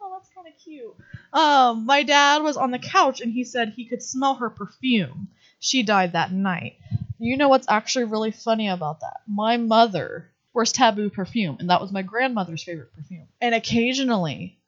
Oh, 0.00 0.10
that's 0.18 0.30
kind 0.34 0.48
of 0.48 0.54
cute. 0.64 0.96
Um, 1.32 1.84
my 1.84 2.02
dad 2.02 2.42
was 2.42 2.56
on 2.56 2.70
the 2.70 2.78
couch, 2.78 3.20
and 3.20 3.30
he 3.30 3.44
said 3.44 3.74
he 3.76 3.84
could 3.84 4.02
smell 4.02 4.36
her 4.36 4.48
perfume. 4.48 5.28
She 5.60 5.82
died 5.82 6.12
that 6.12 6.32
night. 6.32 6.78
You 7.18 7.36
know 7.36 7.48
what's 7.48 7.68
actually 7.68 8.06
really 8.06 8.30
funny 8.30 8.68
about 8.68 9.00
that? 9.00 9.20
My 9.26 9.58
mother 9.58 10.30
wears 10.56 10.72
Tabu 10.72 11.10
perfume, 11.10 11.58
and 11.60 11.68
that 11.70 11.82
was 11.82 11.92
my 11.92 12.02
grandmother's 12.02 12.64
favorite 12.64 12.92
perfume. 12.94 13.28
And 13.42 13.54
occasionally, 13.54 14.58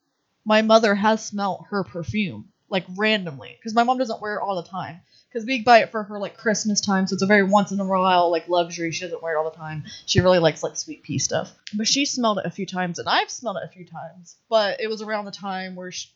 my 0.44 0.60
mother 0.60 0.94
has 0.94 1.24
smelt 1.24 1.64
her 1.70 1.82
perfume, 1.82 2.50
like 2.68 2.84
randomly, 2.94 3.56
because 3.58 3.74
my 3.74 3.82
mom 3.82 3.96
doesn't 3.96 4.20
wear 4.20 4.36
it 4.36 4.42
all 4.42 4.62
the 4.62 4.68
time. 4.68 5.00
Because 5.32 5.46
we 5.46 5.62
buy 5.62 5.80
it 5.80 5.90
for 5.90 6.02
her 6.04 6.18
like 6.18 6.38
Christmas 6.38 6.80
time, 6.80 7.06
so 7.06 7.14
it's 7.14 7.22
a 7.22 7.26
very 7.26 7.42
once 7.42 7.70
in 7.70 7.80
a 7.80 7.84
while 7.84 8.30
like 8.30 8.48
luxury. 8.48 8.92
She 8.92 9.04
doesn't 9.04 9.22
wear 9.22 9.34
it 9.34 9.38
all 9.38 9.50
the 9.50 9.56
time. 9.56 9.84
She 10.06 10.20
really 10.20 10.38
likes 10.38 10.62
like 10.62 10.76
sweet 10.76 11.02
pea 11.02 11.18
stuff. 11.18 11.52
But 11.74 11.86
she 11.86 12.06
smelled 12.06 12.38
it 12.38 12.46
a 12.46 12.50
few 12.50 12.64
times, 12.64 12.98
and 12.98 13.08
I've 13.08 13.30
smelled 13.30 13.58
it 13.58 13.62
a 13.68 13.72
few 13.72 13.84
times. 13.84 14.36
But 14.48 14.80
it 14.80 14.88
was 14.88 15.02
around 15.02 15.26
the 15.26 15.30
time 15.30 15.74
where, 15.74 15.90
she, 15.90 16.08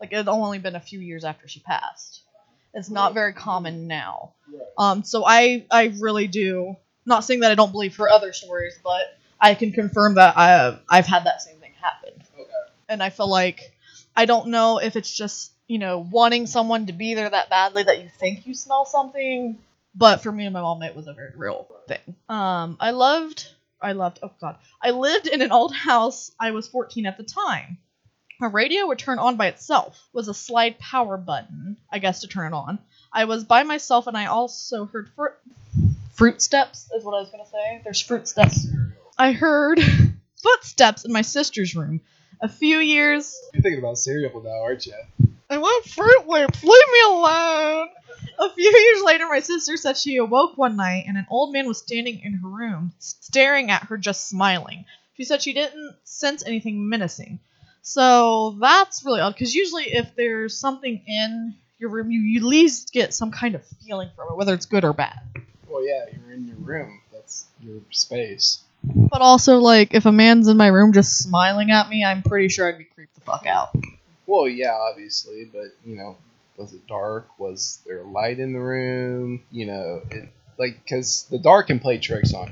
like, 0.00 0.12
it 0.12 0.16
had 0.16 0.28
only 0.28 0.58
been 0.58 0.76
a 0.76 0.80
few 0.80 1.00
years 1.00 1.24
after 1.24 1.48
she 1.48 1.60
passed. 1.60 2.22
It's 2.74 2.90
not 2.90 3.14
very 3.14 3.32
common 3.32 3.86
now. 3.86 4.32
Um, 4.76 5.02
so 5.02 5.24
I 5.26 5.64
I 5.70 5.92
really 5.98 6.26
do 6.26 6.76
not 7.06 7.24
saying 7.24 7.40
that 7.40 7.50
I 7.50 7.54
don't 7.54 7.72
believe 7.72 7.96
her 7.96 8.08
other 8.08 8.32
stories, 8.32 8.78
but 8.84 9.17
I 9.40 9.54
can 9.54 9.72
confirm 9.72 10.14
that 10.14 10.36
I 10.36 10.78
I've 10.88 11.06
had 11.06 11.24
that 11.24 11.42
same 11.42 11.56
thing 11.56 11.72
happen. 11.80 12.22
Okay. 12.34 12.50
And 12.88 13.02
I 13.02 13.10
feel 13.10 13.28
like 13.28 13.72
I 14.16 14.24
don't 14.24 14.48
know 14.48 14.78
if 14.78 14.96
it's 14.96 15.14
just 15.14 15.52
you 15.66 15.78
know 15.78 15.98
wanting 15.98 16.46
someone 16.46 16.86
to 16.86 16.92
be 16.92 17.14
there 17.14 17.28
that 17.28 17.50
badly 17.50 17.84
that 17.84 18.02
you 18.02 18.08
think 18.18 18.46
you 18.46 18.54
smell 18.54 18.84
something, 18.84 19.58
but 19.94 20.22
for 20.22 20.32
me 20.32 20.44
and 20.44 20.52
my 20.52 20.60
mom 20.60 20.82
it 20.82 20.96
was 20.96 21.06
a 21.06 21.12
very 21.12 21.32
real 21.36 21.68
thing. 21.86 22.16
Um, 22.28 22.76
I 22.80 22.90
loved 22.90 23.48
I 23.80 23.92
loved 23.92 24.18
oh 24.22 24.32
god 24.40 24.56
I 24.82 24.90
lived 24.90 25.26
in 25.28 25.42
an 25.42 25.52
old 25.52 25.74
house. 25.74 26.32
I 26.40 26.50
was 26.50 26.66
14 26.68 27.06
at 27.06 27.16
the 27.16 27.24
time. 27.24 27.78
A 28.40 28.48
radio 28.48 28.86
would 28.86 29.00
turn 29.00 29.18
on 29.18 29.36
by 29.36 29.48
itself. 29.48 30.08
Was 30.12 30.28
a 30.28 30.34
slide 30.34 30.78
power 30.78 31.16
button, 31.16 31.76
I 31.90 31.98
guess, 31.98 32.20
to 32.20 32.28
turn 32.28 32.52
it 32.52 32.56
on. 32.56 32.78
I 33.12 33.24
was 33.24 33.42
by 33.42 33.64
myself, 33.64 34.06
and 34.06 34.16
I 34.16 34.26
also 34.26 34.84
heard 34.84 35.08
fruit 35.16 35.32
fruit 36.12 36.40
steps. 36.40 36.88
Is 36.94 37.04
what 37.04 37.16
I 37.16 37.20
was 37.20 37.30
gonna 37.30 37.46
say. 37.46 37.80
There's 37.82 38.00
fruit 38.00 38.28
steps. 38.28 38.68
I 39.18 39.32
heard 39.32 39.80
footsteps 40.42 41.04
in 41.04 41.12
my 41.12 41.22
sister's 41.22 41.74
room. 41.74 42.00
A 42.40 42.48
few 42.48 42.78
years. 42.78 43.36
You're 43.52 43.62
thinking 43.62 43.80
about 43.80 43.98
cereal 43.98 44.40
now, 44.40 44.62
aren't 44.62 44.86
you? 44.86 44.94
I 45.50 45.58
want 45.58 45.86
Froot 45.86 46.26
Loops. 46.28 46.62
Leave 46.62 46.92
me 46.92 47.00
alone. 47.08 47.88
A 48.38 48.50
few 48.54 48.70
years 48.70 49.02
later, 49.02 49.26
my 49.26 49.40
sister 49.40 49.76
said 49.76 49.96
she 49.96 50.18
awoke 50.18 50.56
one 50.56 50.76
night 50.76 51.04
and 51.08 51.16
an 51.16 51.26
old 51.30 51.52
man 51.52 51.66
was 51.66 51.78
standing 51.78 52.20
in 52.20 52.34
her 52.34 52.48
room, 52.48 52.92
staring 53.00 53.70
at 53.70 53.84
her, 53.84 53.98
just 53.98 54.28
smiling. 54.28 54.84
She 55.16 55.24
said 55.24 55.42
she 55.42 55.52
didn't 55.52 55.96
sense 56.04 56.46
anything 56.46 56.88
menacing. 56.88 57.40
So 57.82 58.56
that's 58.60 59.04
really 59.04 59.20
odd 59.20 59.34
because 59.34 59.54
usually, 59.54 59.84
if 59.84 60.14
there's 60.14 60.56
something 60.56 61.02
in 61.06 61.56
your 61.78 61.90
room, 61.90 62.12
you, 62.12 62.20
you 62.20 62.38
at 62.38 62.44
least 62.44 62.92
get 62.92 63.14
some 63.14 63.32
kind 63.32 63.56
of 63.56 63.66
feeling 63.84 64.10
from 64.14 64.28
it, 64.30 64.36
whether 64.36 64.54
it's 64.54 64.66
good 64.66 64.84
or 64.84 64.92
bad. 64.92 65.18
Well, 65.66 65.84
yeah, 65.84 66.04
you're 66.12 66.32
in 66.32 66.46
your 66.46 66.56
room. 66.58 67.00
That's 67.12 67.46
your 67.60 67.80
space. 67.90 68.62
But 68.94 69.20
also, 69.20 69.58
like, 69.58 69.94
if 69.94 70.06
a 70.06 70.12
man's 70.12 70.48
in 70.48 70.56
my 70.56 70.68
room 70.68 70.92
just 70.92 71.18
smiling 71.18 71.70
at 71.70 71.88
me, 71.88 72.04
I'm 72.04 72.22
pretty 72.22 72.48
sure 72.48 72.68
I'd 72.68 72.78
be 72.78 72.84
creeped 72.84 73.14
the 73.14 73.20
fuck 73.22 73.46
out. 73.46 73.70
Well, 74.26 74.48
yeah, 74.48 74.74
obviously, 74.74 75.48
but 75.52 75.74
you 75.84 75.96
know, 75.96 76.16
was 76.56 76.74
it 76.74 76.86
dark? 76.86 77.28
Was 77.38 77.80
there 77.86 78.02
light 78.02 78.38
in 78.38 78.52
the 78.52 78.60
room? 78.60 79.42
You 79.50 79.66
know, 79.66 80.02
it, 80.10 80.28
like 80.58 80.82
because 80.82 81.26
the 81.30 81.38
dark 81.38 81.68
can 81.68 81.78
play 81.78 81.98
tricks 81.98 82.34
on 82.34 82.50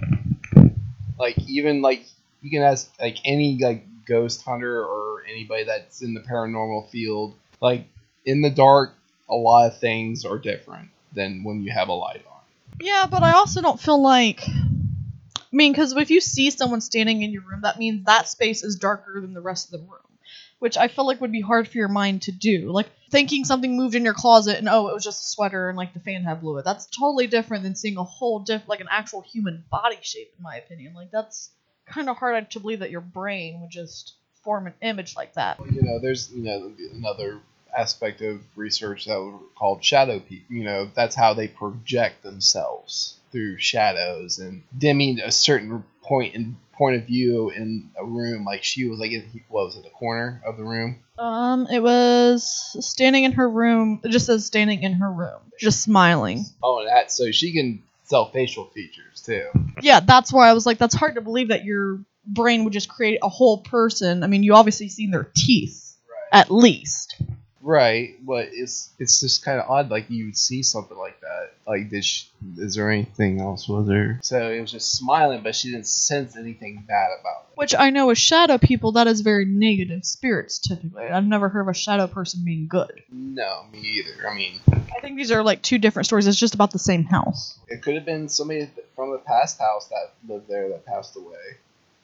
you. 0.57 0.71
Like 1.19 1.39
even 1.49 1.83
like 1.83 2.07
you 2.43 2.51
can 2.51 2.63
ask 2.63 2.91
like 3.01 3.19
any 3.25 3.59
like 3.61 3.85
ghost 4.07 4.43
hunter 4.43 4.83
or 4.83 5.25
anybody 5.31 5.65
that's 5.65 6.03
in 6.03 6.15
the 6.15 6.21
paranormal 6.21 6.89
field. 6.91 7.35
Like 7.61 7.87
in 8.25 8.43
the 8.43 8.51
dark, 8.51 8.95
a 9.29 9.35
lot 9.35 9.67
of 9.67 9.79
things 9.79 10.25
are 10.25 10.39
different 10.39 10.89
than 11.13 11.45
when 11.45 11.63
you 11.63 11.73
have 11.73 11.89
a 11.89 11.93
light 11.93 12.25
on. 12.27 12.41
Yeah, 12.81 13.07
but 13.11 13.23
I 13.23 13.33
also 13.33 13.61
don't 13.61 13.81
feel 13.81 14.01
like. 14.01 14.41
I 15.57 15.59
mean, 15.59 15.73
because 15.73 15.97
if 15.97 16.11
you 16.11 16.21
see 16.21 16.51
someone 16.51 16.83
standing 16.83 17.23
in 17.23 17.33
your 17.33 17.41
room, 17.41 17.63
that 17.63 17.79
means 17.79 18.05
that 18.05 18.29
space 18.29 18.63
is 18.63 18.77
darker 18.77 19.23
than 19.23 19.33
the 19.33 19.41
rest 19.41 19.73
of 19.73 19.81
the 19.81 19.87
room. 19.87 20.19
which 20.59 20.77
I 20.77 20.89
feel 20.89 21.07
like 21.07 21.23
would 21.23 21.33
be 21.33 21.41
hard 21.41 21.67
for 21.67 21.79
your 21.79 21.89
mind 21.89 22.23
to 22.23 22.33
do. 22.33 22.71
Like 22.71 22.91
thinking 23.11 23.43
something 23.47 23.75
moved 23.75 23.95
in 23.95 24.05
your 24.05 24.13
closet 24.13 24.59
and 24.59 24.69
oh, 24.69 24.89
it 24.89 24.93
was 24.93 25.03
just 25.05 25.23
a 25.23 25.29
sweater 25.29 25.71
and 25.71 25.79
like 25.79 25.95
the 25.95 26.01
fan 26.01 26.25
had 26.25 26.43
blew 26.43 26.59
it. 26.59 26.67
That's 26.67 26.85
totally 26.87 27.27
different 27.27 27.63
than 27.63 27.75
seeing 27.75 27.97
a 27.97 28.05
whole 28.05 28.41
diff 28.41 28.69
like 28.69 28.81
an 28.81 28.89
actual 28.91 29.23
human 29.23 29.65
body 29.71 29.99
shape, 30.03 30.35
in 30.37 30.43
my 30.43 30.57
opinion. 30.57 30.93
Like 30.93 31.11
that's 31.11 31.51
kind 31.87 32.11
of 32.11 32.19
hard 32.19 32.51
to 32.51 32.61
believe 32.61 32.81
that 32.81 32.91
your 32.91 33.01
brain 33.01 33.63
would 33.63 33.71
just 33.71 34.13
form 34.45 34.67
an 34.67 34.75
image 34.83 35.17
like 35.17 35.33
that. 35.35 35.59
You 35.73 35.81
know, 35.81 35.99
there's 35.99 36.31
you 36.33 36.43
know 36.43 36.71
another 36.93 37.41
aspect 37.75 38.21
of 38.21 38.43
research 38.57 39.07
that 39.07 39.19
was 39.19 39.41
called 39.57 39.83
shadow 39.83 40.21
people. 40.21 40.55
You 40.55 40.65
know, 40.65 40.91
that's 40.95 41.17
how 41.17 41.33
they 41.33 41.49
project 41.49 42.23
themselves 42.23 43.17
through 43.37 43.59
shadows 43.59 44.39
and 44.39 44.63
dimming 44.77 45.21
a 45.21 45.31
certain 45.31 45.85
point 46.03 46.35
in 46.35 46.57
point 46.73 46.97
of 46.97 47.07
view 47.07 47.51
in 47.51 47.91
a 47.99 48.05
room. 48.05 48.47
Like 48.47 48.65
she 48.65 48.89
was 48.89 48.99
like 48.99 49.11
in 49.11 49.43
what 49.49 49.67
was 49.67 49.77
it, 49.77 49.83
the 49.85 49.91
corner 49.91 50.41
of 50.47 50.57
the 50.57 50.65
room? 50.65 51.01
Um, 51.19 51.67
it 51.71 51.83
was 51.83 52.77
standing 52.81 53.25
in 53.25 53.33
her 53.33 53.49
room. 53.49 54.01
It 54.03 54.09
just 54.09 54.25
says 54.25 54.47
standing 54.47 54.83
in 54.83 54.95
her 54.95 55.11
room, 55.13 55.41
just 55.59 55.83
smiling. 55.83 56.47
Oh, 56.63 56.83
that 56.87 57.13
so 57.13 57.31
she 57.31 57.53
can 57.53 57.83
sell 58.05 58.31
facial 58.31 58.65
features 58.67 59.21
too. 59.21 59.47
Yeah, 59.83 60.01
that's 60.01 60.33
why 60.33 60.49
I 60.49 60.55
was 60.55 60.65
like, 60.65 60.79
that's 60.79 60.95
hard 60.95 61.17
to 61.17 61.21
believe 61.21 61.49
that 61.49 61.65
your 61.67 62.01
brain 62.27 62.65
would 62.65 62.73
just 62.73 62.89
create 62.89 63.19
a 63.23 63.29
whole 63.29 63.59
person. 63.59 64.23
I 64.23 64.29
mean, 64.29 64.43
you 64.43 64.55
obviously 64.55 64.89
seen 64.89 65.11
their 65.11 65.31
teeth 65.37 65.95
Right. 66.09 66.41
at 66.41 66.51
least. 66.51 67.21
Right, 67.61 68.15
but 68.25 68.49
it's 68.53 68.91
it's 68.99 69.21
just 69.21 69.45
kind 69.45 69.61
of 69.61 69.69
odd. 69.69 69.91
Like 69.91 70.09
you 70.09 70.27
would 70.27 70.39
see 70.39 70.63
something 70.63 70.97
like 70.97 71.21
that. 71.21 71.51
Like, 71.67 71.91
did 71.91 72.05
she, 72.05 72.27
is 72.59 72.77
there 72.77 72.91
anything 72.91 73.41
else? 73.41 73.69
Was 73.69 73.89
there? 73.89 74.21
So 74.23 74.51
it 74.51 74.61
was 74.61 74.71
just 74.71 74.93
smiling, 74.97 75.43
but 75.43 75.57
she 75.57 75.73
didn't 75.73 75.89
sense 75.89 76.37
anything 76.37 76.85
bad 76.87 77.09
about 77.21 77.47
it. 77.51 77.57
Which 77.57 77.75
I 77.75 77.91
know 77.91 78.07
with 78.07 78.19
shadow 78.19 78.57
people, 78.59 78.93
that 78.93 79.07
is 79.09 79.23
very 79.23 79.45
negative 79.47 80.05
spirits 80.05 80.59
typically. 80.61 81.05
I've 81.05 81.25
never 81.27 81.49
heard 81.49 81.63
of 81.63 81.69
a 81.69 81.75
shadow 81.75 82.07
person 82.07 82.45
being 82.45 82.69
good. 82.69 83.03
No, 83.11 83.65
me 83.73 83.81
either. 83.81 84.29
I 84.29 84.35
mean, 84.35 84.61
I 84.71 85.01
think 85.01 85.17
these 85.17 85.33
are 85.33 85.43
like 85.43 85.63
two 85.63 85.79
different 85.79 86.07
stories. 86.07 86.27
It's 86.29 86.39
just 86.39 86.55
about 86.55 86.71
the 86.71 86.79
same 86.79 87.05
house. 87.05 87.59
it 87.69 87.83
could 87.83 87.95
have 87.97 88.05
been 88.05 88.29
somebody 88.29 88.69
from 88.95 89.11
the 89.11 89.19
past 89.19 89.59
house 89.59 89.89
that 89.89 90.13
lived 90.33 90.49
there 90.49 90.69
that 90.69 90.87
passed 90.87 91.17
away, 91.17 91.57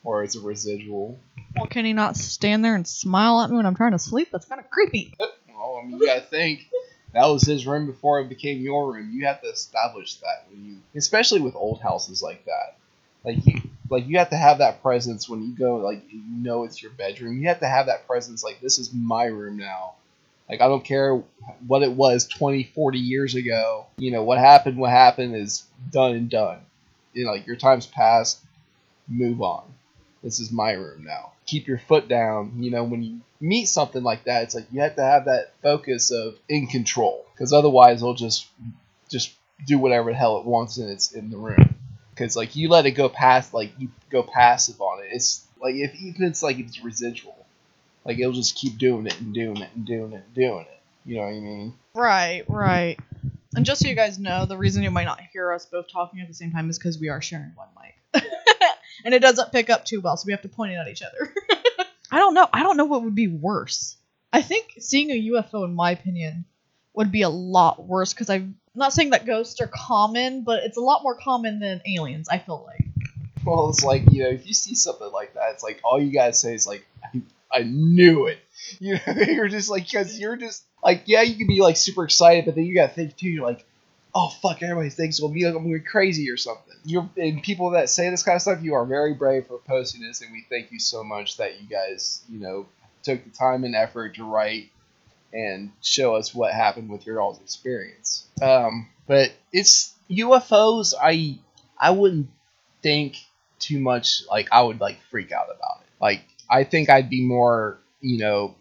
or 0.02 0.24
it's 0.24 0.34
a 0.34 0.40
residual. 0.40 1.18
Well, 1.56 1.66
can 1.66 1.84
he 1.84 1.92
not 1.92 2.16
stand 2.16 2.64
there 2.64 2.74
and 2.74 2.88
smile 2.88 3.40
at 3.42 3.50
me 3.50 3.56
when 3.56 3.66
I'm 3.66 3.76
trying 3.76 3.92
to 3.92 3.98
sleep? 3.98 4.30
That's 4.32 4.46
kind 4.46 4.60
of 4.60 4.70
creepy. 4.70 5.14
Well, 5.20 5.80
I 5.80 5.86
mean, 5.86 5.98
you 5.98 6.06
gotta 6.06 6.22
think 6.22 6.66
that 7.14 7.26
was 7.26 7.42
his 7.42 7.66
room 7.66 7.86
before 7.86 8.20
it 8.20 8.28
became 8.28 8.60
your 8.62 8.92
room. 8.92 9.10
You 9.12 9.26
have 9.26 9.42
to 9.42 9.48
establish 9.48 10.16
that 10.16 10.46
when 10.50 10.64
you, 10.64 10.76
especially 10.96 11.40
with 11.40 11.56
old 11.56 11.80
houses 11.80 12.22
like 12.22 12.44
that. 12.46 12.76
Like 13.24 13.44
you, 13.46 13.60
like 13.90 14.06
you 14.06 14.18
have 14.18 14.30
to 14.30 14.36
have 14.36 14.58
that 14.58 14.82
presence 14.82 15.28
when 15.28 15.42
you 15.42 15.56
go. 15.56 15.76
Like 15.76 16.02
you 16.10 16.22
know 16.28 16.64
it's 16.64 16.82
your 16.82 16.92
bedroom. 16.92 17.40
You 17.40 17.48
have 17.48 17.60
to 17.60 17.68
have 17.68 17.86
that 17.86 18.06
presence. 18.06 18.42
Like 18.42 18.60
this 18.60 18.78
is 18.78 18.92
my 18.92 19.26
room 19.26 19.58
now. 19.58 19.94
Like 20.48 20.60
I 20.60 20.68
don't 20.68 20.84
care 20.84 21.22
what 21.66 21.82
it 21.82 21.92
was 21.92 22.26
20, 22.26 22.64
40 22.74 22.98
years 22.98 23.34
ago. 23.34 23.86
You 23.98 24.10
know 24.10 24.24
what 24.24 24.38
happened. 24.38 24.78
What 24.78 24.90
happened 24.90 25.36
is 25.36 25.64
done 25.90 26.12
and 26.14 26.30
done. 26.30 26.60
You 27.12 27.26
know, 27.26 27.32
like 27.32 27.46
your 27.46 27.56
time's 27.56 27.86
passed. 27.86 28.40
Move 29.08 29.42
on. 29.42 29.64
This 30.22 30.40
is 30.40 30.52
my 30.52 30.72
room 30.72 31.04
now. 31.04 31.32
Keep 31.46 31.66
your 31.66 31.78
foot 31.78 32.08
down. 32.08 32.62
You 32.62 32.70
know 32.70 32.84
when 32.84 33.02
you 33.02 33.20
meet 33.40 33.66
something 33.66 34.02
like 34.02 34.24
that, 34.24 34.44
it's 34.44 34.54
like 34.54 34.66
you 34.70 34.80
have 34.80 34.96
to 34.96 35.02
have 35.02 35.24
that 35.26 35.52
focus 35.62 36.10
of 36.10 36.36
in 36.48 36.66
control, 36.66 37.26
because 37.34 37.52
otherwise 37.52 37.98
it'll 38.02 38.14
just 38.14 38.46
just 39.10 39.32
do 39.66 39.78
whatever 39.78 40.10
the 40.10 40.16
hell 40.16 40.38
it 40.38 40.46
wants 40.46 40.78
and 40.78 40.90
it's 40.90 41.12
in 41.12 41.30
the 41.30 41.36
room. 41.36 41.74
Because 42.10 42.36
like 42.36 42.56
you 42.56 42.68
let 42.68 42.86
it 42.86 42.92
go 42.92 43.08
past, 43.08 43.52
like 43.54 43.72
you 43.78 43.88
go 44.10 44.22
passive 44.22 44.80
on 44.80 45.04
it. 45.04 45.08
It's 45.12 45.44
like 45.60 45.74
if 45.74 45.94
even 46.00 46.24
it's 46.24 46.42
like 46.42 46.58
it's 46.58 46.82
residual, 46.82 47.36
like 48.04 48.18
it'll 48.18 48.32
just 48.32 48.56
keep 48.56 48.78
doing 48.78 49.06
it 49.06 49.18
and 49.20 49.34
doing 49.34 49.56
it 49.58 49.70
and 49.74 49.84
doing 49.84 50.12
it 50.12 50.22
and 50.24 50.34
doing 50.34 50.60
it. 50.60 50.80
You 51.04 51.16
know 51.16 51.22
what 51.22 51.28
I 51.28 51.40
mean? 51.40 51.74
Right, 51.94 52.44
right. 52.48 52.98
And 53.54 53.66
just 53.66 53.82
so 53.82 53.88
you 53.88 53.94
guys 53.94 54.18
know, 54.18 54.46
the 54.46 54.56
reason 54.56 54.82
you 54.82 54.90
might 54.90 55.04
not 55.04 55.20
hear 55.32 55.52
us 55.52 55.66
both 55.66 55.86
talking 55.92 56.20
at 56.20 56.28
the 56.28 56.34
same 56.34 56.52
time 56.52 56.70
is 56.70 56.78
because 56.78 56.98
we 56.98 57.08
are 57.08 57.20
sharing 57.20 57.52
one 57.54 57.68
mic. 57.82 58.24
and 59.04 59.14
it 59.14 59.20
doesn't 59.20 59.52
pick 59.52 59.70
up 59.70 59.84
too 59.84 60.00
well, 60.00 60.16
so 60.16 60.24
we 60.26 60.32
have 60.32 60.42
to 60.42 60.48
point 60.48 60.72
it 60.72 60.76
at 60.76 60.88
each 60.88 61.02
other. 61.02 61.32
I 62.10 62.18
don't 62.18 62.34
know. 62.34 62.48
I 62.52 62.62
don't 62.62 62.76
know 62.76 62.84
what 62.84 63.02
would 63.02 63.14
be 63.14 63.28
worse. 63.28 63.96
I 64.32 64.42
think 64.42 64.76
seeing 64.78 65.10
a 65.10 65.30
UFO, 65.30 65.64
in 65.64 65.74
my 65.74 65.90
opinion, 65.90 66.44
would 66.94 67.10
be 67.10 67.22
a 67.22 67.28
lot 67.28 67.86
worse 67.86 68.12
because 68.12 68.30
I'm 68.30 68.56
not 68.74 68.92
saying 68.92 69.10
that 69.10 69.26
ghosts 69.26 69.60
are 69.60 69.66
common, 69.66 70.42
but 70.44 70.62
it's 70.64 70.76
a 70.76 70.80
lot 70.80 71.02
more 71.02 71.14
common 71.14 71.58
than 71.58 71.82
aliens, 71.86 72.28
I 72.28 72.38
feel 72.38 72.66
like. 72.66 72.84
Well, 73.44 73.70
it's 73.70 73.84
like 73.84 74.04
you 74.12 74.22
know, 74.22 74.30
if 74.30 74.46
you 74.46 74.54
see 74.54 74.74
something 74.74 75.10
like 75.10 75.34
that, 75.34 75.52
it's 75.52 75.62
like 75.62 75.80
all 75.84 76.00
you 76.00 76.12
gotta 76.12 76.32
say 76.32 76.54
is 76.54 76.66
like, 76.66 76.86
I, 77.02 77.22
I 77.52 77.62
knew 77.62 78.26
it. 78.26 78.38
You 78.78 78.94
know, 78.94 79.14
you're 79.26 79.48
just 79.48 79.68
like, 79.68 79.84
because 79.84 80.18
you're 80.18 80.36
just 80.36 80.64
like, 80.84 81.02
yeah, 81.06 81.22
you 81.22 81.36
can 81.36 81.48
be 81.48 81.60
like 81.60 81.76
super 81.76 82.04
excited, 82.04 82.44
but 82.44 82.54
then 82.54 82.64
you 82.64 82.76
gotta 82.76 82.92
think 82.92 83.16
too. 83.16 83.28
You're 83.28 83.44
like, 83.44 83.66
oh 84.14 84.28
fuck, 84.28 84.62
everybody 84.62 84.90
thinks 84.90 85.20
we'll 85.20 85.30
be 85.30 85.44
like 85.44 85.54
I'm 85.54 85.64
going 85.64 85.82
crazy 85.84 86.30
or 86.30 86.36
something. 86.36 86.74
You're 86.84 87.08
and 87.16 87.42
people 87.42 87.70
that 87.70 87.88
say 87.90 88.10
this 88.10 88.22
kind 88.22 88.36
of 88.36 88.42
stuff, 88.42 88.62
you 88.62 88.74
are 88.74 88.84
very 88.84 89.14
brave 89.14 89.46
for 89.46 89.58
posting 89.58 90.02
this, 90.02 90.20
and 90.20 90.32
we 90.32 90.44
thank 90.48 90.72
you 90.72 90.78
so 90.78 91.02
much 91.02 91.36
that 91.38 91.60
you 91.60 91.68
guys, 91.68 92.22
you 92.28 92.40
know, 92.40 92.66
took 93.02 93.24
the 93.24 93.30
time 93.30 93.64
and 93.64 93.74
effort 93.74 94.16
to 94.16 94.24
write 94.24 94.70
and 95.32 95.70
show 95.80 96.14
us 96.14 96.34
what 96.34 96.52
happened 96.52 96.90
with 96.90 97.06
your 97.06 97.20
all's 97.20 97.40
experience. 97.40 98.26
Um, 98.42 98.88
but 99.06 99.32
it's 99.52 99.94
UFOs. 100.10 100.94
I 101.00 101.38
I 101.78 101.90
wouldn't 101.90 102.28
think 102.82 103.16
too 103.58 103.80
much. 103.80 104.22
Like 104.30 104.48
I 104.52 104.62
would 104.62 104.80
like 104.80 104.98
freak 105.10 105.32
out 105.32 105.46
about 105.46 105.80
it. 105.82 105.88
Like 106.00 106.22
I 106.50 106.64
think 106.64 106.90
I'd 106.90 107.08
be 107.08 107.22
more, 107.22 107.78
you 108.00 108.18
know, 108.18 108.56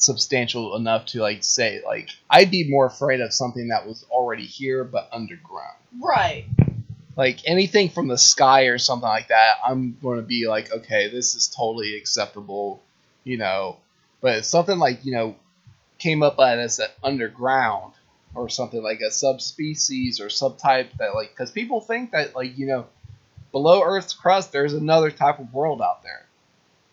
substantial 0.00 0.76
enough 0.76 1.04
to 1.04 1.20
like 1.20 1.44
say 1.44 1.82
like 1.84 2.08
I'd 2.28 2.50
be 2.50 2.68
more 2.68 2.86
afraid 2.86 3.20
of 3.20 3.32
something 3.32 3.68
that 3.68 3.86
was 3.86 4.04
already 4.10 4.46
here 4.46 4.82
but 4.82 5.08
underground. 5.12 5.76
Right. 6.00 6.46
Like 7.16 7.40
anything 7.46 7.90
from 7.90 8.08
the 8.08 8.16
sky 8.16 8.64
or 8.64 8.78
something 8.78 9.08
like 9.08 9.28
that, 9.28 9.56
I'm 9.64 9.96
going 10.02 10.16
to 10.16 10.26
be 10.26 10.48
like, 10.48 10.72
okay, 10.72 11.08
this 11.08 11.34
is 11.34 11.48
totally 11.48 11.96
acceptable, 11.96 12.82
you 13.24 13.36
know. 13.36 13.76
But 14.22 14.38
if 14.38 14.44
something 14.46 14.78
like 14.78 15.04
you 15.04 15.12
know 15.12 15.36
came 15.98 16.22
up 16.22 16.38
at 16.40 16.58
us 16.58 16.80
at 16.80 16.94
underground 17.04 17.92
or 18.34 18.48
something 18.48 18.82
like 18.82 19.00
a 19.00 19.10
subspecies 19.10 20.18
or 20.18 20.26
subtype 20.26 20.88
that 20.98 21.14
like 21.14 21.30
because 21.30 21.50
people 21.50 21.80
think 21.80 22.12
that 22.12 22.34
like 22.34 22.56
you 22.56 22.66
know 22.66 22.86
below 23.52 23.82
Earth's 23.82 24.14
crust 24.14 24.50
there's 24.52 24.72
another 24.72 25.10
type 25.10 25.38
of 25.38 25.52
world 25.52 25.82
out 25.82 26.02
there. 26.02 26.24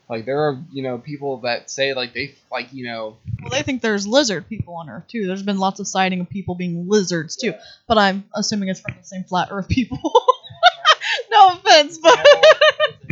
Like 0.09 0.25
there 0.25 0.39
are 0.47 0.59
you 0.71 0.83
know 0.83 0.97
people 0.97 1.37
that 1.41 1.69
say 1.69 1.93
like 1.93 2.13
they 2.13 2.35
like 2.51 2.71
you 2.71 2.85
know 2.85 3.17
Well, 3.41 3.49
they 3.51 3.61
think 3.61 3.81
there's 3.81 4.07
lizard 4.07 4.47
people 4.47 4.75
on 4.75 4.89
Earth 4.89 5.07
too. 5.07 5.27
There's 5.27 5.43
been 5.43 5.59
lots 5.59 5.79
of 5.79 5.87
sighting 5.87 6.21
of 6.21 6.29
people 6.29 6.55
being 6.55 6.87
lizards 6.87 7.35
too, 7.35 7.53
but 7.87 7.97
I'm 7.97 8.23
assuming 8.33 8.69
it's 8.69 8.79
from 8.79 8.95
the 8.97 9.05
same 9.05 9.23
flat 9.23 9.49
Earth 9.51 9.67
people. 9.67 9.99
no 11.31 11.49
offense, 11.49 11.97
but 11.97 12.25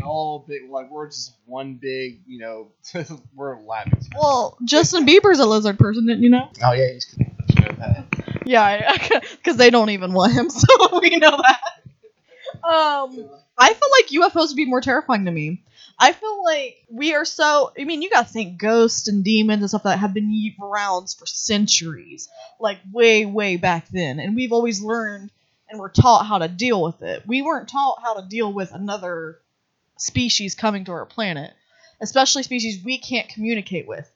all 0.05 0.45
big 0.47 0.69
like 0.69 0.89
we're 0.89 1.07
just 1.07 1.33
one 1.45 1.73
big 1.73 2.21
you 2.27 2.39
know 2.39 2.67
we're 3.35 3.59
laughing. 3.61 3.93
well, 4.17 4.57
Justin 4.63 5.05
Bieber's 5.05 5.39
a 5.39 5.45
lizard 5.45 5.77
person, 5.77 6.05
didn't 6.05 6.23
you 6.23 6.29
know? 6.29 6.49
Oh 6.63 6.71
yeah, 6.73 6.93
he's 6.93 7.13
you 7.17 7.25
know 7.61 7.75
that. 7.77 8.05
Yeah, 8.45 8.93
because 9.31 9.57
they 9.57 9.69
don't 9.69 9.89
even 9.89 10.13
want 10.13 10.33
him, 10.33 10.49
so 10.49 10.99
we 11.01 11.17
know 11.17 11.31
that. 11.31 11.61
Um, 12.63 13.29
I 13.57 13.73
feel 13.73 14.21
like 14.21 14.31
UFOs 14.31 14.49
would 14.49 14.55
be 14.55 14.65
more 14.65 14.81
terrifying 14.81 15.25
to 15.25 15.31
me. 15.31 15.61
I 15.97 16.11
feel 16.11 16.43
like 16.43 16.85
we 16.89 17.13
are 17.13 17.25
so. 17.25 17.71
I 17.79 17.85
mean, 17.85 18.01
you 18.01 18.09
gotta 18.09 18.27
think 18.27 18.57
ghosts 18.57 19.07
and 19.07 19.23
demons 19.23 19.61
and 19.61 19.69
stuff 19.69 19.83
that 19.83 19.99
have 19.99 20.13
been 20.13 20.53
around 20.61 21.09
for 21.17 21.25
centuries, 21.25 22.27
like 22.59 22.79
way, 22.91 23.25
way 23.25 23.57
back 23.57 23.87
then, 23.89 24.19
and 24.19 24.35
we've 24.35 24.51
always 24.51 24.81
learned 24.81 25.31
and 25.69 25.79
we're 25.79 25.89
taught 25.89 26.25
how 26.25 26.37
to 26.37 26.47
deal 26.47 26.81
with 26.81 27.01
it. 27.01 27.23
We 27.25 27.41
weren't 27.41 27.69
taught 27.69 28.01
how 28.03 28.15
to 28.15 28.27
deal 28.27 28.51
with 28.51 28.73
another 28.73 29.39
species 29.97 30.53
coming 30.53 30.85
to 30.85 30.91
our 30.91 31.05
planet, 31.05 31.53
especially 32.01 32.43
species 32.43 32.83
we 32.83 32.97
can't 32.97 33.29
communicate 33.29 33.87
with. 33.87 34.09